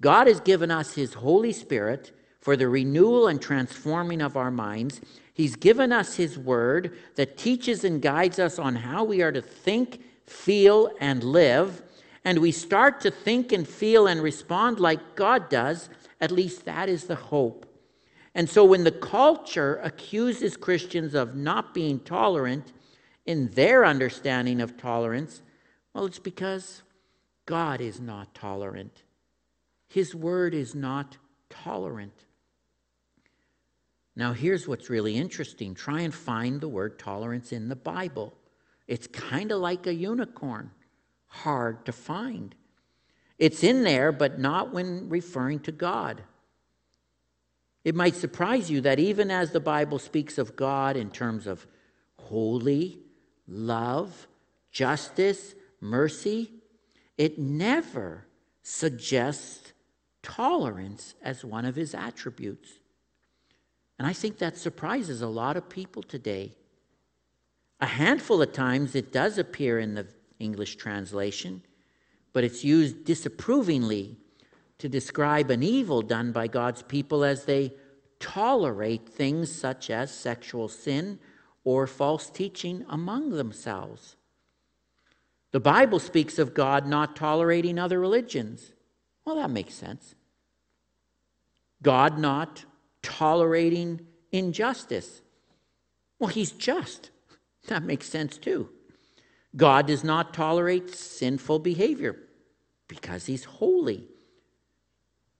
God 0.00 0.26
has 0.26 0.40
given 0.40 0.70
us 0.70 0.94
his 0.94 1.14
Holy 1.14 1.52
Spirit 1.52 2.12
for 2.42 2.54
the 2.54 2.68
renewal 2.68 3.28
and 3.28 3.40
transforming 3.40 4.20
of 4.20 4.36
our 4.36 4.50
minds. 4.50 5.00
He's 5.32 5.56
given 5.56 5.90
us 5.90 6.16
his 6.16 6.38
word 6.38 6.98
that 7.14 7.38
teaches 7.38 7.84
and 7.84 8.02
guides 8.02 8.38
us 8.38 8.58
on 8.58 8.74
how 8.76 9.04
we 9.04 9.22
are 9.22 9.32
to 9.32 9.40
think, 9.40 10.02
feel, 10.26 10.90
and 11.00 11.24
live. 11.24 11.82
And 12.26 12.38
we 12.40 12.52
start 12.52 13.00
to 13.00 13.10
think 13.10 13.50
and 13.52 13.66
feel 13.66 14.06
and 14.06 14.22
respond 14.22 14.78
like 14.78 15.16
God 15.16 15.48
does. 15.48 15.88
At 16.20 16.30
least 16.30 16.66
that 16.66 16.90
is 16.90 17.04
the 17.04 17.14
hope 17.14 17.66
and 18.34 18.48
so 18.48 18.64
when 18.64 18.84
the 18.84 18.92
culture 18.92 19.80
accuses 19.82 20.56
Christians 20.56 21.14
of 21.14 21.36
not 21.36 21.74
being 21.74 22.00
tolerant 22.00 22.72
in 23.26 23.48
their 23.50 23.84
understanding 23.84 24.60
of 24.60 24.76
tolerance, 24.76 25.42
well, 25.92 26.06
it's 26.06 26.18
because 26.18 26.82
God 27.44 27.80
is 27.80 28.00
not 28.00 28.34
tolerant. 28.34 29.02
His 29.88 30.14
word 30.14 30.54
is 30.54 30.74
not 30.74 31.18
tolerant. 31.50 32.24
Now, 34.14 34.32
here's 34.32 34.68
what's 34.68 34.90
really 34.90 35.16
interesting 35.16 35.74
try 35.74 36.00
and 36.00 36.14
find 36.14 36.60
the 36.60 36.68
word 36.68 36.98
tolerance 36.98 37.52
in 37.52 37.68
the 37.68 37.76
Bible. 37.76 38.34
It's 38.86 39.06
kind 39.06 39.52
of 39.52 39.60
like 39.60 39.86
a 39.86 39.94
unicorn, 39.94 40.70
hard 41.26 41.86
to 41.86 41.92
find. 41.92 42.54
It's 43.38 43.64
in 43.64 43.84
there, 43.84 44.12
but 44.12 44.38
not 44.38 44.72
when 44.72 45.08
referring 45.08 45.60
to 45.60 45.72
God. 45.72 46.22
It 47.84 47.94
might 47.94 48.14
surprise 48.14 48.70
you 48.70 48.80
that 48.82 49.00
even 49.00 49.30
as 49.30 49.50
the 49.50 49.60
Bible 49.60 49.98
speaks 49.98 50.38
of 50.38 50.56
God 50.56 50.96
in 50.96 51.10
terms 51.10 51.46
of 51.46 51.66
holy, 52.16 53.00
love, 53.48 54.28
justice, 54.70 55.54
mercy, 55.80 56.52
it 57.18 57.38
never 57.38 58.26
suggests 58.62 59.72
tolerance 60.22 61.14
as 61.22 61.44
one 61.44 61.64
of 61.64 61.74
his 61.74 61.94
attributes. 61.94 62.70
And 63.98 64.06
I 64.06 64.12
think 64.12 64.38
that 64.38 64.56
surprises 64.56 65.22
a 65.22 65.28
lot 65.28 65.56
of 65.56 65.68
people 65.68 66.02
today. 66.02 66.56
A 67.80 67.86
handful 67.86 68.42
of 68.42 68.52
times 68.52 68.94
it 68.94 69.12
does 69.12 69.38
appear 69.38 69.78
in 69.78 69.94
the 69.94 70.06
English 70.38 70.76
translation, 70.76 71.62
but 72.32 72.44
it's 72.44 72.64
used 72.64 73.04
disapprovingly 73.04 74.16
to 74.78 74.88
describe 74.88 75.50
an 75.50 75.62
evil 75.62 76.02
done 76.02 76.32
by 76.32 76.48
God's 76.48 76.82
people 76.82 77.24
as 77.24 77.44
they 77.44 77.72
tolerate 78.18 79.08
things 79.08 79.50
such 79.50 79.90
as 79.90 80.12
sexual 80.12 80.68
sin 80.68 81.18
or 81.64 81.86
false 81.86 82.30
teaching 82.30 82.84
among 82.88 83.30
themselves. 83.30 84.16
The 85.52 85.60
Bible 85.60 85.98
speaks 85.98 86.38
of 86.38 86.54
God 86.54 86.86
not 86.86 87.14
tolerating 87.14 87.78
other 87.78 88.00
religions. 88.00 88.72
Well, 89.24 89.36
that 89.36 89.50
makes 89.50 89.74
sense. 89.74 90.14
God 91.82 92.18
not 92.18 92.64
tolerating 93.02 94.06
injustice? 94.30 95.22
Well, 96.18 96.30
he's 96.30 96.52
just. 96.52 97.10
That 97.68 97.84
makes 97.84 98.08
sense 98.08 98.38
too. 98.38 98.70
God 99.54 99.86
does 99.86 100.02
not 100.02 100.34
tolerate 100.34 100.92
sinful 100.92 101.60
behavior 101.60 102.16
because 102.88 103.26
he's 103.26 103.44
holy. 103.44 104.08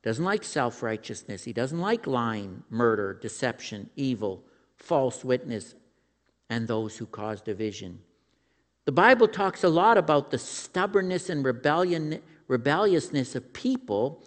Doesn't 0.02 0.24
like 0.24 0.44
self 0.44 0.82
righteousness. 0.82 1.44
He 1.44 1.52
doesn't 1.52 1.80
like 1.80 2.06
lying, 2.06 2.62
murder, 2.70 3.14
deception, 3.14 3.90
evil, 3.96 4.44
false 4.76 5.24
witness, 5.24 5.74
and 6.50 6.66
those 6.66 6.96
who 6.96 7.06
cause 7.06 7.40
division. 7.40 8.00
The 8.84 8.92
Bible 8.92 9.28
talks 9.28 9.62
a 9.62 9.68
lot 9.68 9.96
about 9.96 10.30
the 10.30 10.38
stubbornness 10.38 11.30
and 11.30 11.44
rebellion, 11.44 12.20
rebelliousness 12.48 13.36
of 13.36 13.52
people 13.52 14.24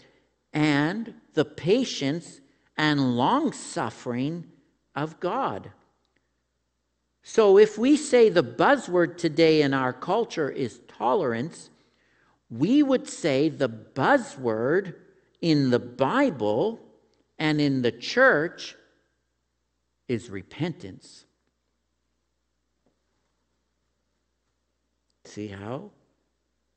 and 0.53 1.13
the 1.33 1.43
patience 1.43 2.39
and 2.77 3.15
long 3.15 3.51
suffering 3.51 4.45
of 4.95 5.19
God. 5.19 5.71
So, 7.23 7.57
if 7.57 7.77
we 7.77 7.97
say 7.97 8.29
the 8.29 8.43
buzzword 8.43 9.17
today 9.17 9.61
in 9.61 9.73
our 9.73 9.93
culture 9.93 10.49
is 10.49 10.81
tolerance, 10.87 11.69
we 12.49 12.83
would 12.83 13.07
say 13.07 13.49
the 13.49 13.69
buzzword 13.69 14.95
in 15.41 15.71
the 15.71 15.79
Bible 15.79 16.79
and 17.39 17.59
in 17.59 17.81
the 17.81 17.91
church 17.91 18.75
is 20.07 20.29
repentance. 20.29 21.25
See 25.23 25.47
how? 25.47 25.91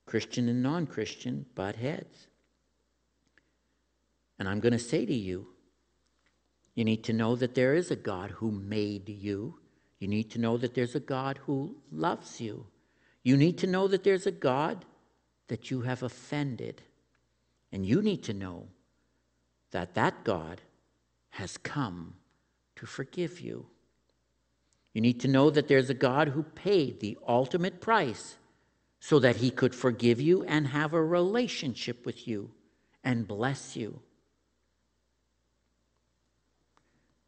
Christian 0.07 0.49
and 0.49 0.63
non 0.63 0.87
Christian 0.87 1.45
butt 1.55 1.77
heads. 1.77 2.29
And 4.39 4.49
I'm 4.49 4.61
going 4.61 4.73
to 4.73 4.79
say 4.79 5.05
to 5.05 5.15
you, 5.15 5.49
you 6.79 6.85
need 6.85 7.03
to 7.03 7.13
know 7.13 7.35
that 7.35 7.57
there 7.57 7.75
is 7.75 7.91
a 7.91 7.97
God 7.97 8.31
who 8.31 8.53
made 8.53 9.09
you. 9.09 9.59
You 9.99 10.07
need 10.07 10.31
to 10.31 10.39
know 10.39 10.57
that 10.59 10.75
there's 10.75 10.95
a 10.95 11.01
God 11.01 11.41
who 11.45 11.75
loves 11.91 12.41
you. 12.41 12.67
You 13.25 13.37
need 13.37 13.59
to 13.59 13.67
know 13.67 13.89
that 13.89 14.05
there's 14.05 14.29
a 14.29 14.31
God 14.31 14.85
that 15.49 15.73
you 15.73 15.81
have 15.81 16.05
offended. 16.05 16.83
And 17.73 17.85
you 17.85 18.01
need 18.01 18.23
to 18.23 18.33
know 18.33 18.69
that 19.73 19.95
that 19.95 20.23
God 20.23 20.61
has 21.31 21.57
come 21.57 22.15
to 22.77 22.87
forgive 22.87 23.41
you. 23.41 23.67
You 24.95 25.01
need 25.01 25.19
to 25.23 25.27
know 25.27 25.51
that 25.51 25.67
there's 25.67 25.91
a 25.91 25.95
God 25.95 26.29
who 26.29 26.45
paid 26.45 27.01
the 27.01 27.19
ultimate 27.27 27.81
price 27.81 28.37
so 29.01 29.19
that 29.19 29.35
he 29.35 29.51
could 29.51 29.75
forgive 29.75 30.21
you 30.21 30.45
and 30.45 30.69
have 30.69 30.93
a 30.93 31.03
relationship 31.03 32.07
with 32.07 32.29
you 32.29 32.53
and 33.03 33.27
bless 33.27 33.75
you. 33.75 33.99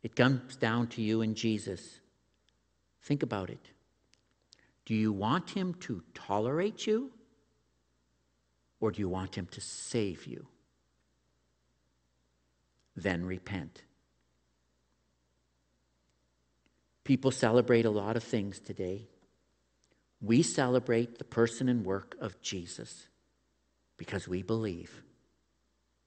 It 0.03 0.17
comes 0.17 0.57
down 0.57 0.89
to 0.89 1.03
you 1.03 1.23
and 1.23 1.37
Jesus. 1.37 2.01
Think 3.03 3.23
about 3.23 3.51
it. 3.51 3.71
Do 4.87 4.95
you 4.95 5.13
want 5.13 5.51
him 5.51 5.75
to 5.81 6.03
tolerate 6.15 6.87
you? 6.87 7.13
Or 8.81 8.91
do 8.91 9.01
you 9.01 9.09
want 9.09 9.35
him 9.35 9.47
to 9.53 9.61
save 9.61 10.27
you? 10.27 10.47
Then 12.97 13.25
repent. 13.25 13.83
People 17.05 17.31
celebrate 17.31 17.85
a 17.85 17.91
lot 17.91 18.17
of 18.17 18.23
things 18.23 18.59
today. 18.59 19.09
We 20.23 20.43
celebrate 20.43 21.19
the 21.19 21.25
person 21.25 21.69
and 21.69 21.85
work 21.85 22.17
of 22.21 22.41
Jesus 22.41 23.07
because 23.97 24.29
we 24.29 24.43
believe 24.43 25.03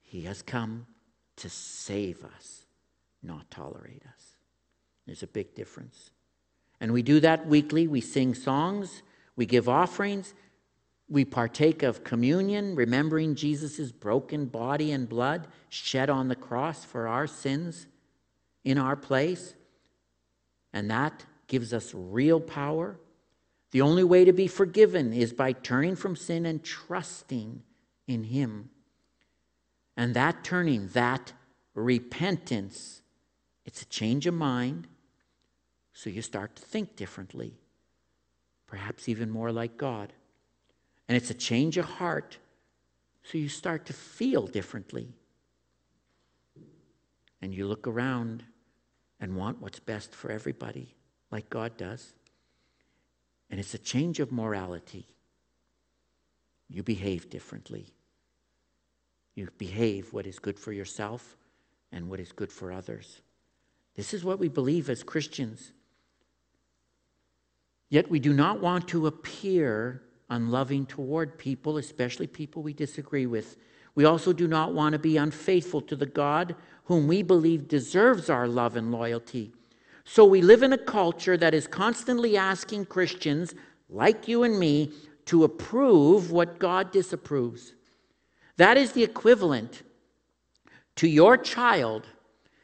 he 0.01 0.21
has 0.21 0.41
come 0.41 0.85
to 1.37 1.49
save 1.49 2.23
us, 2.23 2.65
not 3.23 3.49
tolerate 3.49 4.03
us. 4.05 4.35
There's 5.05 5.23
a 5.23 5.27
big 5.27 5.55
difference. 5.55 6.11
And 6.79 6.91
we 6.91 7.01
do 7.01 7.19
that 7.21 7.47
weekly. 7.47 7.87
We 7.87 8.01
sing 8.01 8.33
songs, 8.33 9.03
we 9.35 9.45
give 9.45 9.69
offerings, 9.69 10.33
we 11.09 11.25
partake 11.25 11.83
of 11.83 12.03
communion, 12.03 12.75
remembering 12.75 13.35
Jesus' 13.35 13.91
broken 13.91 14.45
body 14.45 14.91
and 14.91 15.07
blood 15.07 15.47
shed 15.69 16.09
on 16.09 16.27
the 16.27 16.35
cross 16.35 16.83
for 16.83 17.07
our 17.07 17.27
sins 17.27 17.87
in 18.63 18.77
our 18.77 18.95
place. 18.95 19.55
And 20.73 20.89
that 20.89 21.25
gives 21.47 21.73
us 21.73 21.93
real 21.93 22.39
power 22.39 22.97
the 23.73 23.81
only 23.81 24.03
way 24.03 24.23
to 24.23 24.33
be 24.33 24.45
forgiven 24.45 25.13
is 25.13 25.33
by 25.33 25.51
turning 25.51 25.95
from 25.95 26.15
sin 26.15 26.45
and 26.45 26.63
trusting 26.63 27.63
in 28.07 28.23
Him. 28.25 28.69
And 29.97 30.13
that 30.13 30.43
turning, 30.43 30.89
that 30.89 31.33
repentance, 31.73 33.01
it's 33.65 33.81
a 33.81 33.85
change 33.85 34.27
of 34.27 34.33
mind. 34.33 34.87
So 35.93 36.09
you 36.09 36.21
start 36.21 36.55
to 36.55 36.61
think 36.61 36.95
differently, 36.95 37.53
perhaps 38.67 39.07
even 39.07 39.29
more 39.29 39.51
like 39.51 39.77
God. 39.77 40.11
And 41.07 41.15
it's 41.15 41.29
a 41.29 41.35
change 41.35 41.77
of 41.77 41.85
heart. 41.85 42.37
So 43.23 43.37
you 43.37 43.49
start 43.49 43.85
to 43.85 43.93
feel 43.93 44.47
differently. 44.47 45.09
And 47.41 47.53
you 47.53 47.67
look 47.67 47.87
around 47.87 48.43
and 49.19 49.35
want 49.35 49.61
what's 49.61 49.79
best 49.79 50.15
for 50.15 50.31
everybody, 50.31 50.95
like 51.31 51.49
God 51.49 51.77
does. 51.77 52.13
And 53.49 53.59
it's 53.59 53.73
a 53.73 53.79
change 53.79 54.19
of 54.19 54.31
morality. 54.31 55.05
You 56.69 56.83
behave 56.83 57.29
differently. 57.29 57.93
You 59.35 59.49
behave 59.57 60.13
what 60.13 60.25
is 60.25 60.39
good 60.39 60.59
for 60.59 60.71
yourself 60.71 61.37
and 61.91 62.09
what 62.09 62.19
is 62.19 62.31
good 62.31 62.51
for 62.51 62.71
others. 62.71 63.21
This 63.95 64.13
is 64.13 64.23
what 64.23 64.39
we 64.39 64.47
believe 64.47 64.89
as 64.89 65.03
Christians. 65.03 65.71
Yet 67.89 68.09
we 68.09 68.19
do 68.19 68.33
not 68.33 68.59
want 68.59 68.87
to 68.89 69.07
appear 69.07 70.01
unloving 70.29 70.85
toward 70.87 71.37
people, 71.37 71.77
especially 71.77 72.25
people 72.25 72.63
we 72.63 72.73
disagree 72.73 73.27
with. 73.27 73.57
We 73.95 74.05
also 74.05 74.33
do 74.33 74.47
not 74.47 74.73
want 74.73 74.93
to 74.93 74.99
be 74.99 75.17
unfaithful 75.17 75.81
to 75.81 75.95
the 75.95 76.07
God 76.07 76.55
whom 76.85 77.07
we 77.07 77.21
believe 77.21 77.67
deserves 77.67 78.29
our 78.29 78.47
love 78.47 78.75
and 78.75 78.91
loyalty. 78.91 79.53
So 80.05 80.25
we 80.25 80.41
live 80.41 80.63
in 80.63 80.73
a 80.73 80.77
culture 80.77 81.37
that 81.37 81.53
is 81.53 81.67
constantly 81.67 82.35
asking 82.35 82.87
Christians, 82.87 83.53
like 83.89 84.27
you 84.27 84.43
and 84.43 84.59
me, 84.59 84.91
to 85.25 85.43
approve 85.43 86.31
what 86.31 86.59
God 86.59 86.91
disapproves. 86.91 87.73
That 88.57 88.77
is 88.77 88.91
the 88.91 89.03
equivalent 89.03 89.83
to 90.95 91.07
your 91.07 91.37
child 91.37 92.07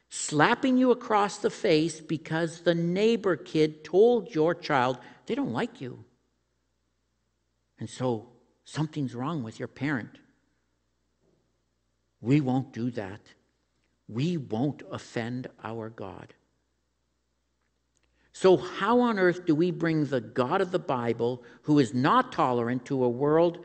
slapping 0.10 0.78
you 0.78 0.92
across 0.92 1.38
the 1.38 1.50
face 1.50 2.02
because 2.02 2.62
the 2.62 2.76
neighbor 2.76 3.36
kid 3.36 3.84
told 3.84 4.34
your 4.34 4.56
child 4.56 4.98
they 5.28 5.36
don't 5.36 5.54
like 5.54 5.80
you. 5.80 6.04
And 7.80 7.90
so 7.90 8.30
something's 8.66 9.16
wrong 9.16 9.44
with 9.44 9.60
your 9.60 9.68
parent. 9.68 10.18
We 12.22 12.42
won't 12.42 12.74
do 12.74 12.92
that. 12.92 13.22
We 14.08 14.38
won't 14.38 14.82
offend 14.92 15.48
our 15.64 15.90
God. 15.90 16.34
So, 18.32 18.58
how 18.58 19.02
on 19.02 19.20
earth 19.20 19.46
do 19.46 19.54
we 19.54 19.70
bring 19.72 20.06
the 20.06 20.22
God 20.22 20.62
of 20.62 20.72
the 20.72 20.80
Bible, 20.80 21.44
who 21.64 21.80
is 21.80 21.94
not 21.94 22.32
tolerant, 22.32 22.86
to 22.86 23.04
a 23.04 23.10
world 23.10 23.64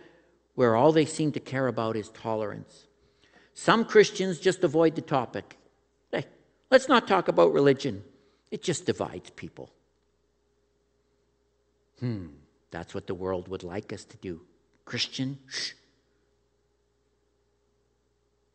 where 0.55 0.75
all 0.75 0.93
they 0.93 1.05
seem 1.05 1.33
to 1.33 1.41
care 1.41 1.69
about 1.69 1.97
is 1.97 2.09
tolerance? 2.11 2.87
Some 3.53 3.85
Christians 3.85 4.41
just 4.41 4.65
avoid 4.65 4.97
the 4.97 5.03
topic. 5.03 5.57
Let's 6.71 6.89
not 6.89 7.07
talk 7.07 7.29
about 7.29 7.53
religion, 7.53 8.03
it 8.51 8.63
just 8.63 8.87
divides 8.87 9.31
people. 9.31 9.71
Hmm, 12.01 12.27
that's 12.71 12.95
what 12.95 13.07
the 13.07 13.15
world 13.15 13.49
would 13.49 13.63
like 13.63 13.93
us 13.93 14.05
to 14.05 14.17
do. 14.17 14.41
Christian, 14.85 15.39
shh. 15.47 15.73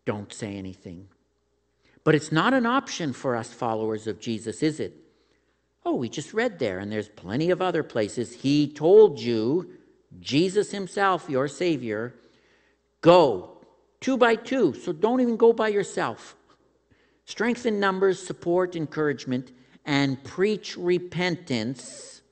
Don't 0.06 0.34
say 0.34 0.56
anything. 0.56 1.08
But 2.04 2.16
it's 2.16 2.32
not 2.32 2.54
an 2.54 2.66
option 2.66 3.14
for 3.14 3.36
us 3.36 3.54
followers 3.54 4.08
of 4.08 4.20
Jesus, 4.20 4.64
is 4.64 4.80
it? 4.80 4.96
Oh, 5.86 5.96
we 5.96 6.10
just 6.10 6.34
read 6.34 6.60
there, 6.60 6.80
and 6.80 6.92
there's 6.92 7.10
plenty 7.10 7.52
of 7.52 7.62
other 7.62 7.84
places. 7.84 8.34
He 8.42 8.68
told 8.68 9.20
you, 9.20 9.72
Jesus 10.20 10.72
Himself, 10.72 11.30
your 11.30 11.48
Savior, 11.48 12.16
go 13.02 13.58
two 14.02 14.18
by 14.18 14.36
two. 14.36 14.74
So 14.74 14.92
don't 14.92 15.22
even 15.22 15.38
go 15.38 15.54
by 15.54 15.70
yourself. 15.70 16.36
Strengthen 17.30 17.80
numbers, 17.80 18.20
support, 18.20 18.76
encouragement, 18.76 19.52
and 19.86 20.24
preach 20.24 20.76
repentance 20.76 22.24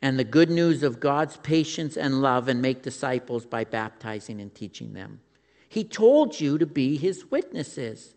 and 0.00 0.18
the 0.18 0.24
good 0.24 0.48
news 0.48 0.82
of 0.82 0.98
God's 0.98 1.36
patience 1.36 1.94
and 1.98 2.22
love, 2.22 2.48
and 2.48 2.62
make 2.62 2.80
disciples 2.80 3.44
by 3.44 3.64
baptizing 3.64 4.40
and 4.40 4.54
teaching 4.54 4.94
them. 4.94 5.20
He 5.68 5.84
told 5.84 6.40
you 6.40 6.56
to 6.56 6.64
be 6.64 6.96
His 6.96 7.30
witnesses. 7.30 8.14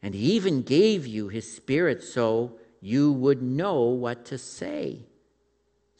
And 0.00 0.14
He 0.14 0.34
even 0.34 0.62
gave 0.62 1.08
you 1.08 1.26
His 1.26 1.52
Spirit 1.52 2.00
so 2.00 2.52
you 2.80 3.10
would 3.10 3.42
know 3.42 3.82
what 3.82 4.24
to 4.26 4.38
say. 4.38 5.00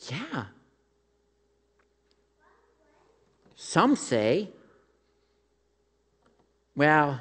Yeah. 0.08 0.44
Some 3.56 3.96
say, 3.96 4.50
well, 6.76 7.20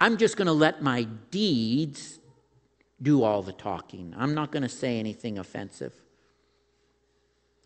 I'm 0.00 0.16
just 0.16 0.36
going 0.36 0.46
to 0.46 0.52
let 0.52 0.82
my 0.82 1.04
deeds 1.30 2.20
do 3.00 3.22
all 3.22 3.42
the 3.42 3.52
talking. 3.52 4.14
I'm 4.16 4.34
not 4.34 4.52
going 4.52 4.62
to 4.62 4.68
say 4.68 4.98
anything 4.98 5.38
offensive. 5.38 5.94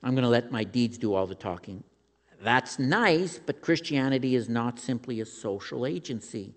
I'm 0.03 0.15
going 0.15 0.25
to 0.25 0.31
let 0.31 0.51
my 0.51 0.65
deeds 0.65 0.99
do 0.99 1.15
all 1.15 1.27
the 1.27 1.35
talking. 1.35 1.85
That's 2.43 2.79
nice, 2.79 3.39
but 3.39 3.61
Christianity 3.61 4.35
is 4.35 4.49
not 4.49 4.79
simply 4.79 5.21
a 5.21 5.27
social 5.27 5.87
agency. 5.87 6.55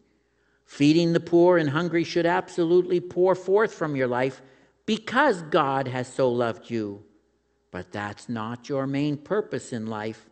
Feeding 0.66 1.14
the 1.14 1.20
poor 1.20 1.58
and 1.58 1.70
hungry 1.70 2.04
should 2.04 2.26
absolutely 2.26 3.00
pour 3.00 3.36
forth 3.36 3.74
from 3.74 3.96
your 3.96 4.08
life 4.08 4.42
because 4.86 5.44
God 5.44 5.88
has 5.88 6.12
so 6.12 6.30
loved 6.30 6.72
you. 6.72 7.04
But 7.70 7.92
that's 7.92 8.30
not 8.30 8.68
your 8.68 8.88
main 8.88 9.18
purpose 9.18 9.74
in 9.74 9.86
life. 9.86 10.28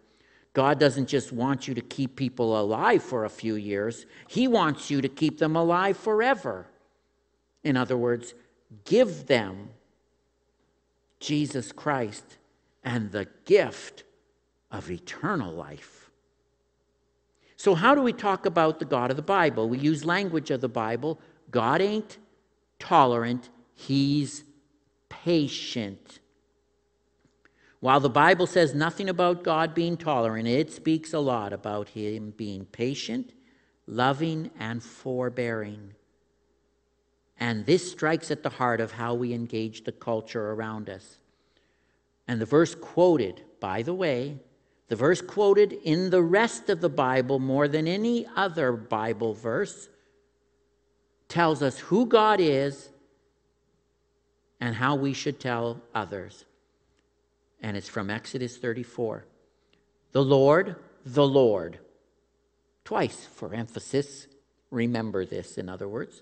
God 0.54 0.80
doesn't 0.80 1.08
just 1.08 1.32
want 1.32 1.68
you 1.68 1.74
to 1.74 1.82
keep 1.82 2.16
people 2.16 2.60
alive 2.60 3.04
for 3.04 3.26
a 3.26 3.30
few 3.30 3.56
years, 3.56 4.06
He 4.28 4.48
wants 4.48 4.89
you 4.89 5.02
to 5.02 5.10
keep 5.10 5.39
them 5.39 5.56
alive 5.56 5.98
forever. 5.98 6.68
In 7.63 7.76
other 7.76 7.98
words, 7.98 8.34
give 8.86 9.28
them 9.28 9.70
Jesus 11.20 11.72
Christ 11.72 12.38
and 12.84 13.12
the 13.12 13.28
gift 13.46 14.04
of 14.72 14.92
eternal 14.92 15.52
life. 15.52 16.12
So, 17.56 17.76
how 17.76 17.96
do 17.96 18.02
we 18.02 18.12
talk 18.12 18.46
about 18.46 18.80
the 18.80 18.86
God 18.86 19.10
of 19.10 19.16
the 19.16 19.24
Bible? 19.24 19.70
We 19.70 19.78
use 19.78 20.04
language 20.04 20.52
of 20.52 20.60
the 20.60 20.68
Bible. 20.68 21.20
God 21.50 21.82
ain't 21.82 22.18
tolerant, 22.78 23.50
He's 23.74 24.44
patient. 25.08 26.20
While 27.84 28.00
the 28.00 28.10
Bible 28.10 28.48
says 28.48 28.74
nothing 28.74 29.10
about 29.10 29.43
God 29.43 29.76
being 29.76 29.98
tolerant, 29.98 30.48
it 30.48 30.72
speaks 30.72 31.12
a 31.12 31.19
lot 31.19 31.52
about 31.52 31.89
Him 31.89 32.34
being 32.38 32.63
patient, 32.63 33.34
loving, 33.88 34.52
and 34.58 34.82
forbearing. 34.82 35.93
And 37.38 37.65
this 37.65 37.91
strikes 37.91 38.32
at 38.32 38.41
the 38.41 38.52
heart 38.52 38.80
of 38.80 38.93
how 38.93 39.15
we 39.15 39.34
engage 39.34 39.84
the 39.84 39.91
culture 39.91 40.52
around 40.52 40.89
us. 40.89 41.17
And 42.26 42.39
the 42.39 42.46
verse 42.46 42.74
quoted, 42.74 43.41
by 43.60 43.82
the 43.82 43.93
way, 43.93 44.38
the 44.88 44.96
verse 44.96 45.22
quoted 45.22 45.74
in 45.74 46.10
the 46.10 46.24
rest 46.24 46.69
of 46.69 46.80
the 46.80 46.88
Bible 46.88 47.38
more 47.38 47.67
than 47.67 47.86
any 47.86 48.26
other 48.34 48.72
Bible 48.72 49.34
verse 49.34 49.89
tells 51.28 51.62
us 51.62 51.80
who 51.80 52.06
God 52.06 52.39
is 52.39 52.91
and 54.62 54.74
how 54.74 54.96
we 54.96 55.12
should 55.12 55.41
tell 55.41 55.82
others. 55.93 56.46
And 57.63 57.76
it's 57.76 57.89
from 57.89 58.12
Exodus 58.12 58.58
34. 58.58 59.26
The 60.12 60.23
Lord, 60.23 60.76
the 61.06 61.26
Lord. 61.26 61.80
Twice 62.86 63.26
for 63.26 63.54
emphasis. 63.54 64.28
Remember 64.69 65.26
this, 65.26 65.58
in 65.58 65.69
other 65.69 65.88
words. 65.88 66.21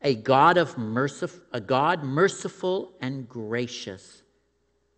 A 0.00 0.14
God 0.14 0.56
of 0.56 0.78
merciful, 0.78 1.42
a 1.52 1.60
God 1.60 2.02
merciful 2.02 2.92
and 3.00 3.28
gracious 3.28 4.22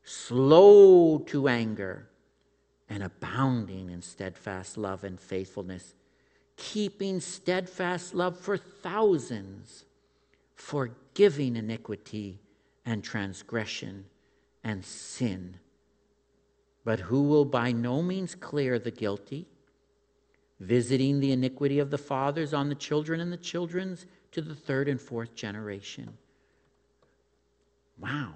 slow 0.06 1.18
to 1.18 1.48
anger, 1.48 2.08
and 2.88 3.02
abounding 3.02 3.90
in 3.90 4.00
steadfast 4.00 4.78
love 4.78 5.02
and 5.02 5.20
faithfulness, 5.20 5.94
keeping 6.56 7.20
steadfast 7.20 8.14
love 8.14 8.38
for 8.38 8.56
thousands, 8.56 9.84
forgiving 10.54 11.56
iniquity 11.56 12.38
and 12.84 13.02
transgression 13.02 14.04
and 14.66 14.84
sin, 14.84 15.56
but 16.84 16.98
who 16.98 17.22
will 17.22 17.44
by 17.44 17.70
no 17.70 18.02
means 18.02 18.34
clear 18.34 18.80
the 18.80 18.90
guilty, 18.90 19.46
visiting 20.58 21.20
the 21.20 21.30
iniquity 21.30 21.78
of 21.78 21.90
the 21.90 21.98
fathers 21.98 22.52
on 22.52 22.68
the 22.68 22.74
children 22.74 23.20
and 23.20 23.32
the 23.32 23.36
children's 23.36 24.06
to 24.32 24.42
the 24.42 24.56
third 24.56 24.88
and 24.88 25.00
fourth 25.00 25.36
generation. 25.36 26.18
Wow. 28.00 28.34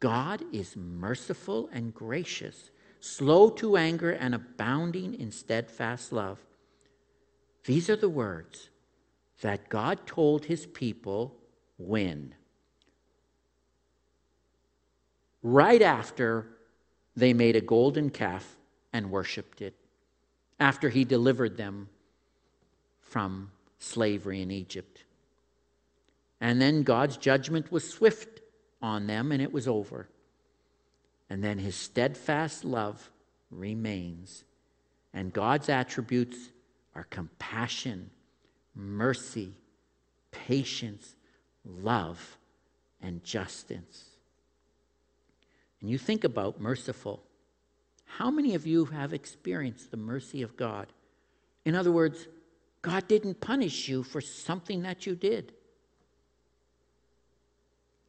God 0.00 0.42
is 0.52 0.76
merciful 0.76 1.70
and 1.72 1.94
gracious, 1.94 2.72
slow 2.98 3.48
to 3.50 3.76
anger, 3.76 4.10
and 4.10 4.34
abounding 4.34 5.14
in 5.14 5.30
steadfast 5.30 6.12
love. 6.12 6.40
These 7.64 7.88
are 7.88 7.96
the 7.96 8.08
words 8.08 8.70
that 9.40 9.68
God 9.68 10.04
told 10.04 10.46
his 10.46 10.66
people 10.66 11.36
when? 11.78 12.34
Right 15.42 15.82
after 15.82 16.46
they 17.16 17.32
made 17.32 17.56
a 17.56 17.60
golden 17.60 18.10
calf 18.10 18.56
and 18.92 19.10
worshiped 19.10 19.60
it, 19.60 19.74
after 20.60 20.88
he 20.88 21.04
delivered 21.04 21.56
them 21.56 21.88
from 23.00 23.50
slavery 23.78 24.40
in 24.40 24.50
Egypt. 24.50 25.04
And 26.40 26.60
then 26.60 26.82
God's 26.82 27.16
judgment 27.16 27.70
was 27.70 27.88
swift 27.88 28.40
on 28.80 29.06
them 29.06 29.32
and 29.32 29.42
it 29.42 29.52
was 29.52 29.68
over. 29.68 30.08
And 31.30 31.42
then 31.42 31.58
his 31.58 31.74
steadfast 31.74 32.64
love 32.64 33.10
remains. 33.50 34.44
And 35.14 35.32
God's 35.32 35.68
attributes 35.68 36.36
are 36.94 37.04
compassion, 37.04 38.10
mercy, 38.74 39.54
patience, 40.30 41.14
love, 41.64 42.38
and 43.00 43.22
justice. 43.22 44.11
And 45.82 45.90
you 45.90 45.98
think 45.98 46.24
about 46.24 46.60
merciful. 46.60 47.22
How 48.06 48.30
many 48.30 48.54
of 48.54 48.66
you 48.66 48.86
have 48.86 49.12
experienced 49.12 49.90
the 49.90 49.96
mercy 49.96 50.42
of 50.42 50.56
God? 50.56 50.86
In 51.64 51.74
other 51.74 51.92
words, 51.92 52.28
God 52.80 53.08
didn't 53.08 53.40
punish 53.40 53.88
you 53.88 54.02
for 54.02 54.20
something 54.20 54.82
that 54.82 55.06
you 55.06 55.14
did. 55.14 55.52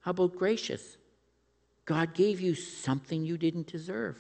How 0.02 0.12
about 0.12 0.36
gracious? 0.36 0.98
God 1.86 2.14
gave 2.14 2.40
you 2.40 2.56
something 2.56 3.26
you 3.26 3.38
didn't 3.38 3.68
deserve. 3.68 4.18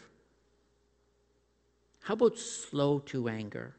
How 2.02 2.16
about 2.16 2.38
slow 2.38 3.00
to 3.00 3.30
anger, 3.30 3.76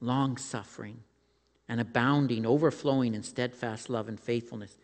long 0.00 0.36
suffering, 0.36 1.02
and 1.68 1.80
abounding, 1.80 2.46
overflowing 2.46 3.14
in 3.14 3.22
steadfast 3.22 3.88
love 3.88 4.08
and 4.08 4.20
faithfulness? 4.20 4.76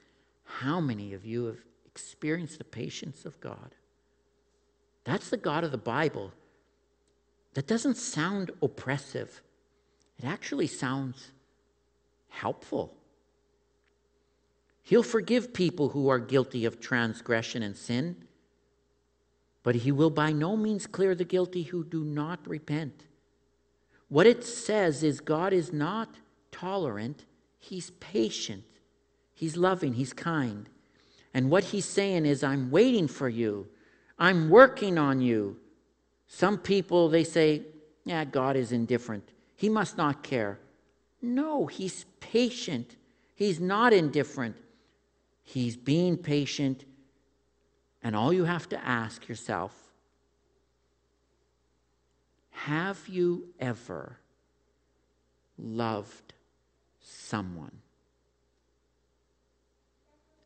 How 0.44 0.81
many 0.81 1.12
of 1.12 1.25
you 1.25 1.46
have 1.46 1.59
experienced 1.90 2.59
the 2.59 2.64
patience 2.64 3.24
of 3.24 3.40
God? 3.40 3.74
That's 5.05 5.31
the 5.31 5.37
God 5.37 5.64
of 5.64 5.72
the 5.72 5.79
Bible. 5.79 6.33
That 7.55 7.66
doesn't 7.66 7.96
sound 7.96 8.50
oppressive, 8.62 9.42
it 10.18 10.24
actually 10.24 10.66
sounds 10.66 11.33
helpful. 12.29 12.94
He'll 14.83 15.03
forgive 15.03 15.53
people 15.53 15.90
who 15.90 16.09
are 16.09 16.18
guilty 16.18 16.64
of 16.64 16.81
transgression 16.81 17.62
and 17.62 17.76
sin, 17.76 18.16
but 19.62 19.76
he 19.76 19.92
will 19.92 20.11
by 20.11 20.33
no 20.33 20.57
means 20.57 20.87
clear 20.87 21.14
the 21.14 21.24
guilty 21.24 21.64
who 21.64 21.85
do 21.85 22.03
not 22.03 22.46
repent. 22.48 23.05
What 24.09 24.26
it 24.26 24.42
says 24.44 25.03
is 25.03 25.20
God 25.20 25.53
is 25.53 25.72
not 25.72 26.16
tolerant, 26.50 27.24
he's 27.59 27.90
patient, 27.90 28.64
he's 29.35 29.57
loving, 29.57 29.94
he's 29.94 30.12
kind. 30.12 30.68
And 31.33 31.51
what 31.51 31.64
he's 31.64 31.85
saying 31.85 32.27
is, 32.27 32.43
I'm 32.43 32.71
waiting 32.71 33.09
for 33.09 33.29
you, 33.29 33.69
I'm 34.19 34.51
working 34.51 34.99
on 34.99 35.21
you. 35.21 35.57
Some 36.27 36.59
people, 36.59 37.09
they 37.09 37.25
say, 37.25 37.62
yeah, 38.05 38.25
God 38.25 38.57
is 38.57 38.73
indifferent. 38.73 39.31
He 39.57 39.69
must 39.69 39.97
not 39.97 40.23
care. 40.23 40.59
No, 41.23 41.66
he's 41.66 42.05
patient. 42.21 42.97
He's 43.35 43.61
not 43.61 43.93
indifferent. 43.93 44.57
He's 45.43 45.77
being 45.77 46.16
patient. 46.16 46.85
And 48.03 48.14
all 48.14 48.33
you 48.33 48.45
have 48.45 48.69
to 48.71 48.85
ask 48.85 49.29
yourself 49.29 49.75
have 52.51 53.09
you 53.09 53.49
ever 53.59 54.19
loved 55.59 56.35
someone? 57.01 57.79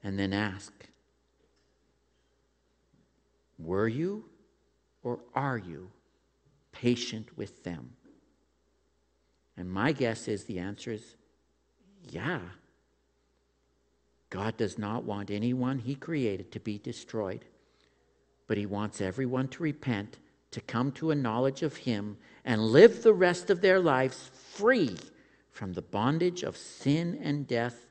And 0.04 0.18
then 0.18 0.32
ask 0.32 0.72
were 3.58 3.88
you 3.88 4.26
or 5.02 5.20
are 5.34 5.58
you 5.58 5.90
patient 6.72 7.36
with 7.36 7.64
them? 7.64 7.90
And 9.56 9.70
my 9.70 9.92
guess 9.92 10.28
is 10.28 10.44
the 10.44 10.58
answer 10.58 10.92
is 10.92 11.16
yeah. 12.10 12.40
God 14.30 14.56
does 14.56 14.78
not 14.78 15.04
want 15.04 15.30
anyone 15.30 15.78
he 15.78 15.94
created 15.94 16.50
to 16.52 16.60
be 16.60 16.76
destroyed, 16.78 17.44
but 18.48 18.58
he 18.58 18.66
wants 18.66 19.00
everyone 19.00 19.46
to 19.48 19.62
repent, 19.62 20.18
to 20.50 20.60
come 20.60 20.90
to 20.92 21.12
a 21.12 21.14
knowledge 21.14 21.62
of 21.62 21.76
him, 21.76 22.16
and 22.44 22.60
live 22.60 23.02
the 23.02 23.12
rest 23.12 23.48
of 23.48 23.60
their 23.60 23.78
lives 23.78 24.32
free 24.34 24.96
from 25.52 25.72
the 25.72 25.82
bondage 25.82 26.42
of 26.42 26.56
sin 26.56 27.18
and 27.22 27.46
death, 27.46 27.86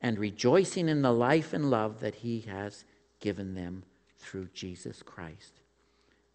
and 0.00 0.18
rejoicing 0.18 0.88
in 0.88 1.02
the 1.02 1.12
life 1.12 1.52
and 1.52 1.70
love 1.70 2.00
that 2.00 2.16
he 2.16 2.40
has 2.40 2.84
given 3.20 3.54
them 3.54 3.82
through 4.18 4.48
Jesus 4.54 5.02
Christ. 5.02 5.60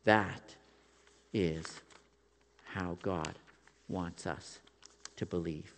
That 0.04 0.56
is 1.34 1.82
how 2.64 2.98
God 3.02 3.40
wants 3.88 4.28
us 4.28 4.60
to 5.16 5.26
believe. 5.26 5.74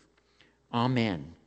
Amen. 0.73 1.37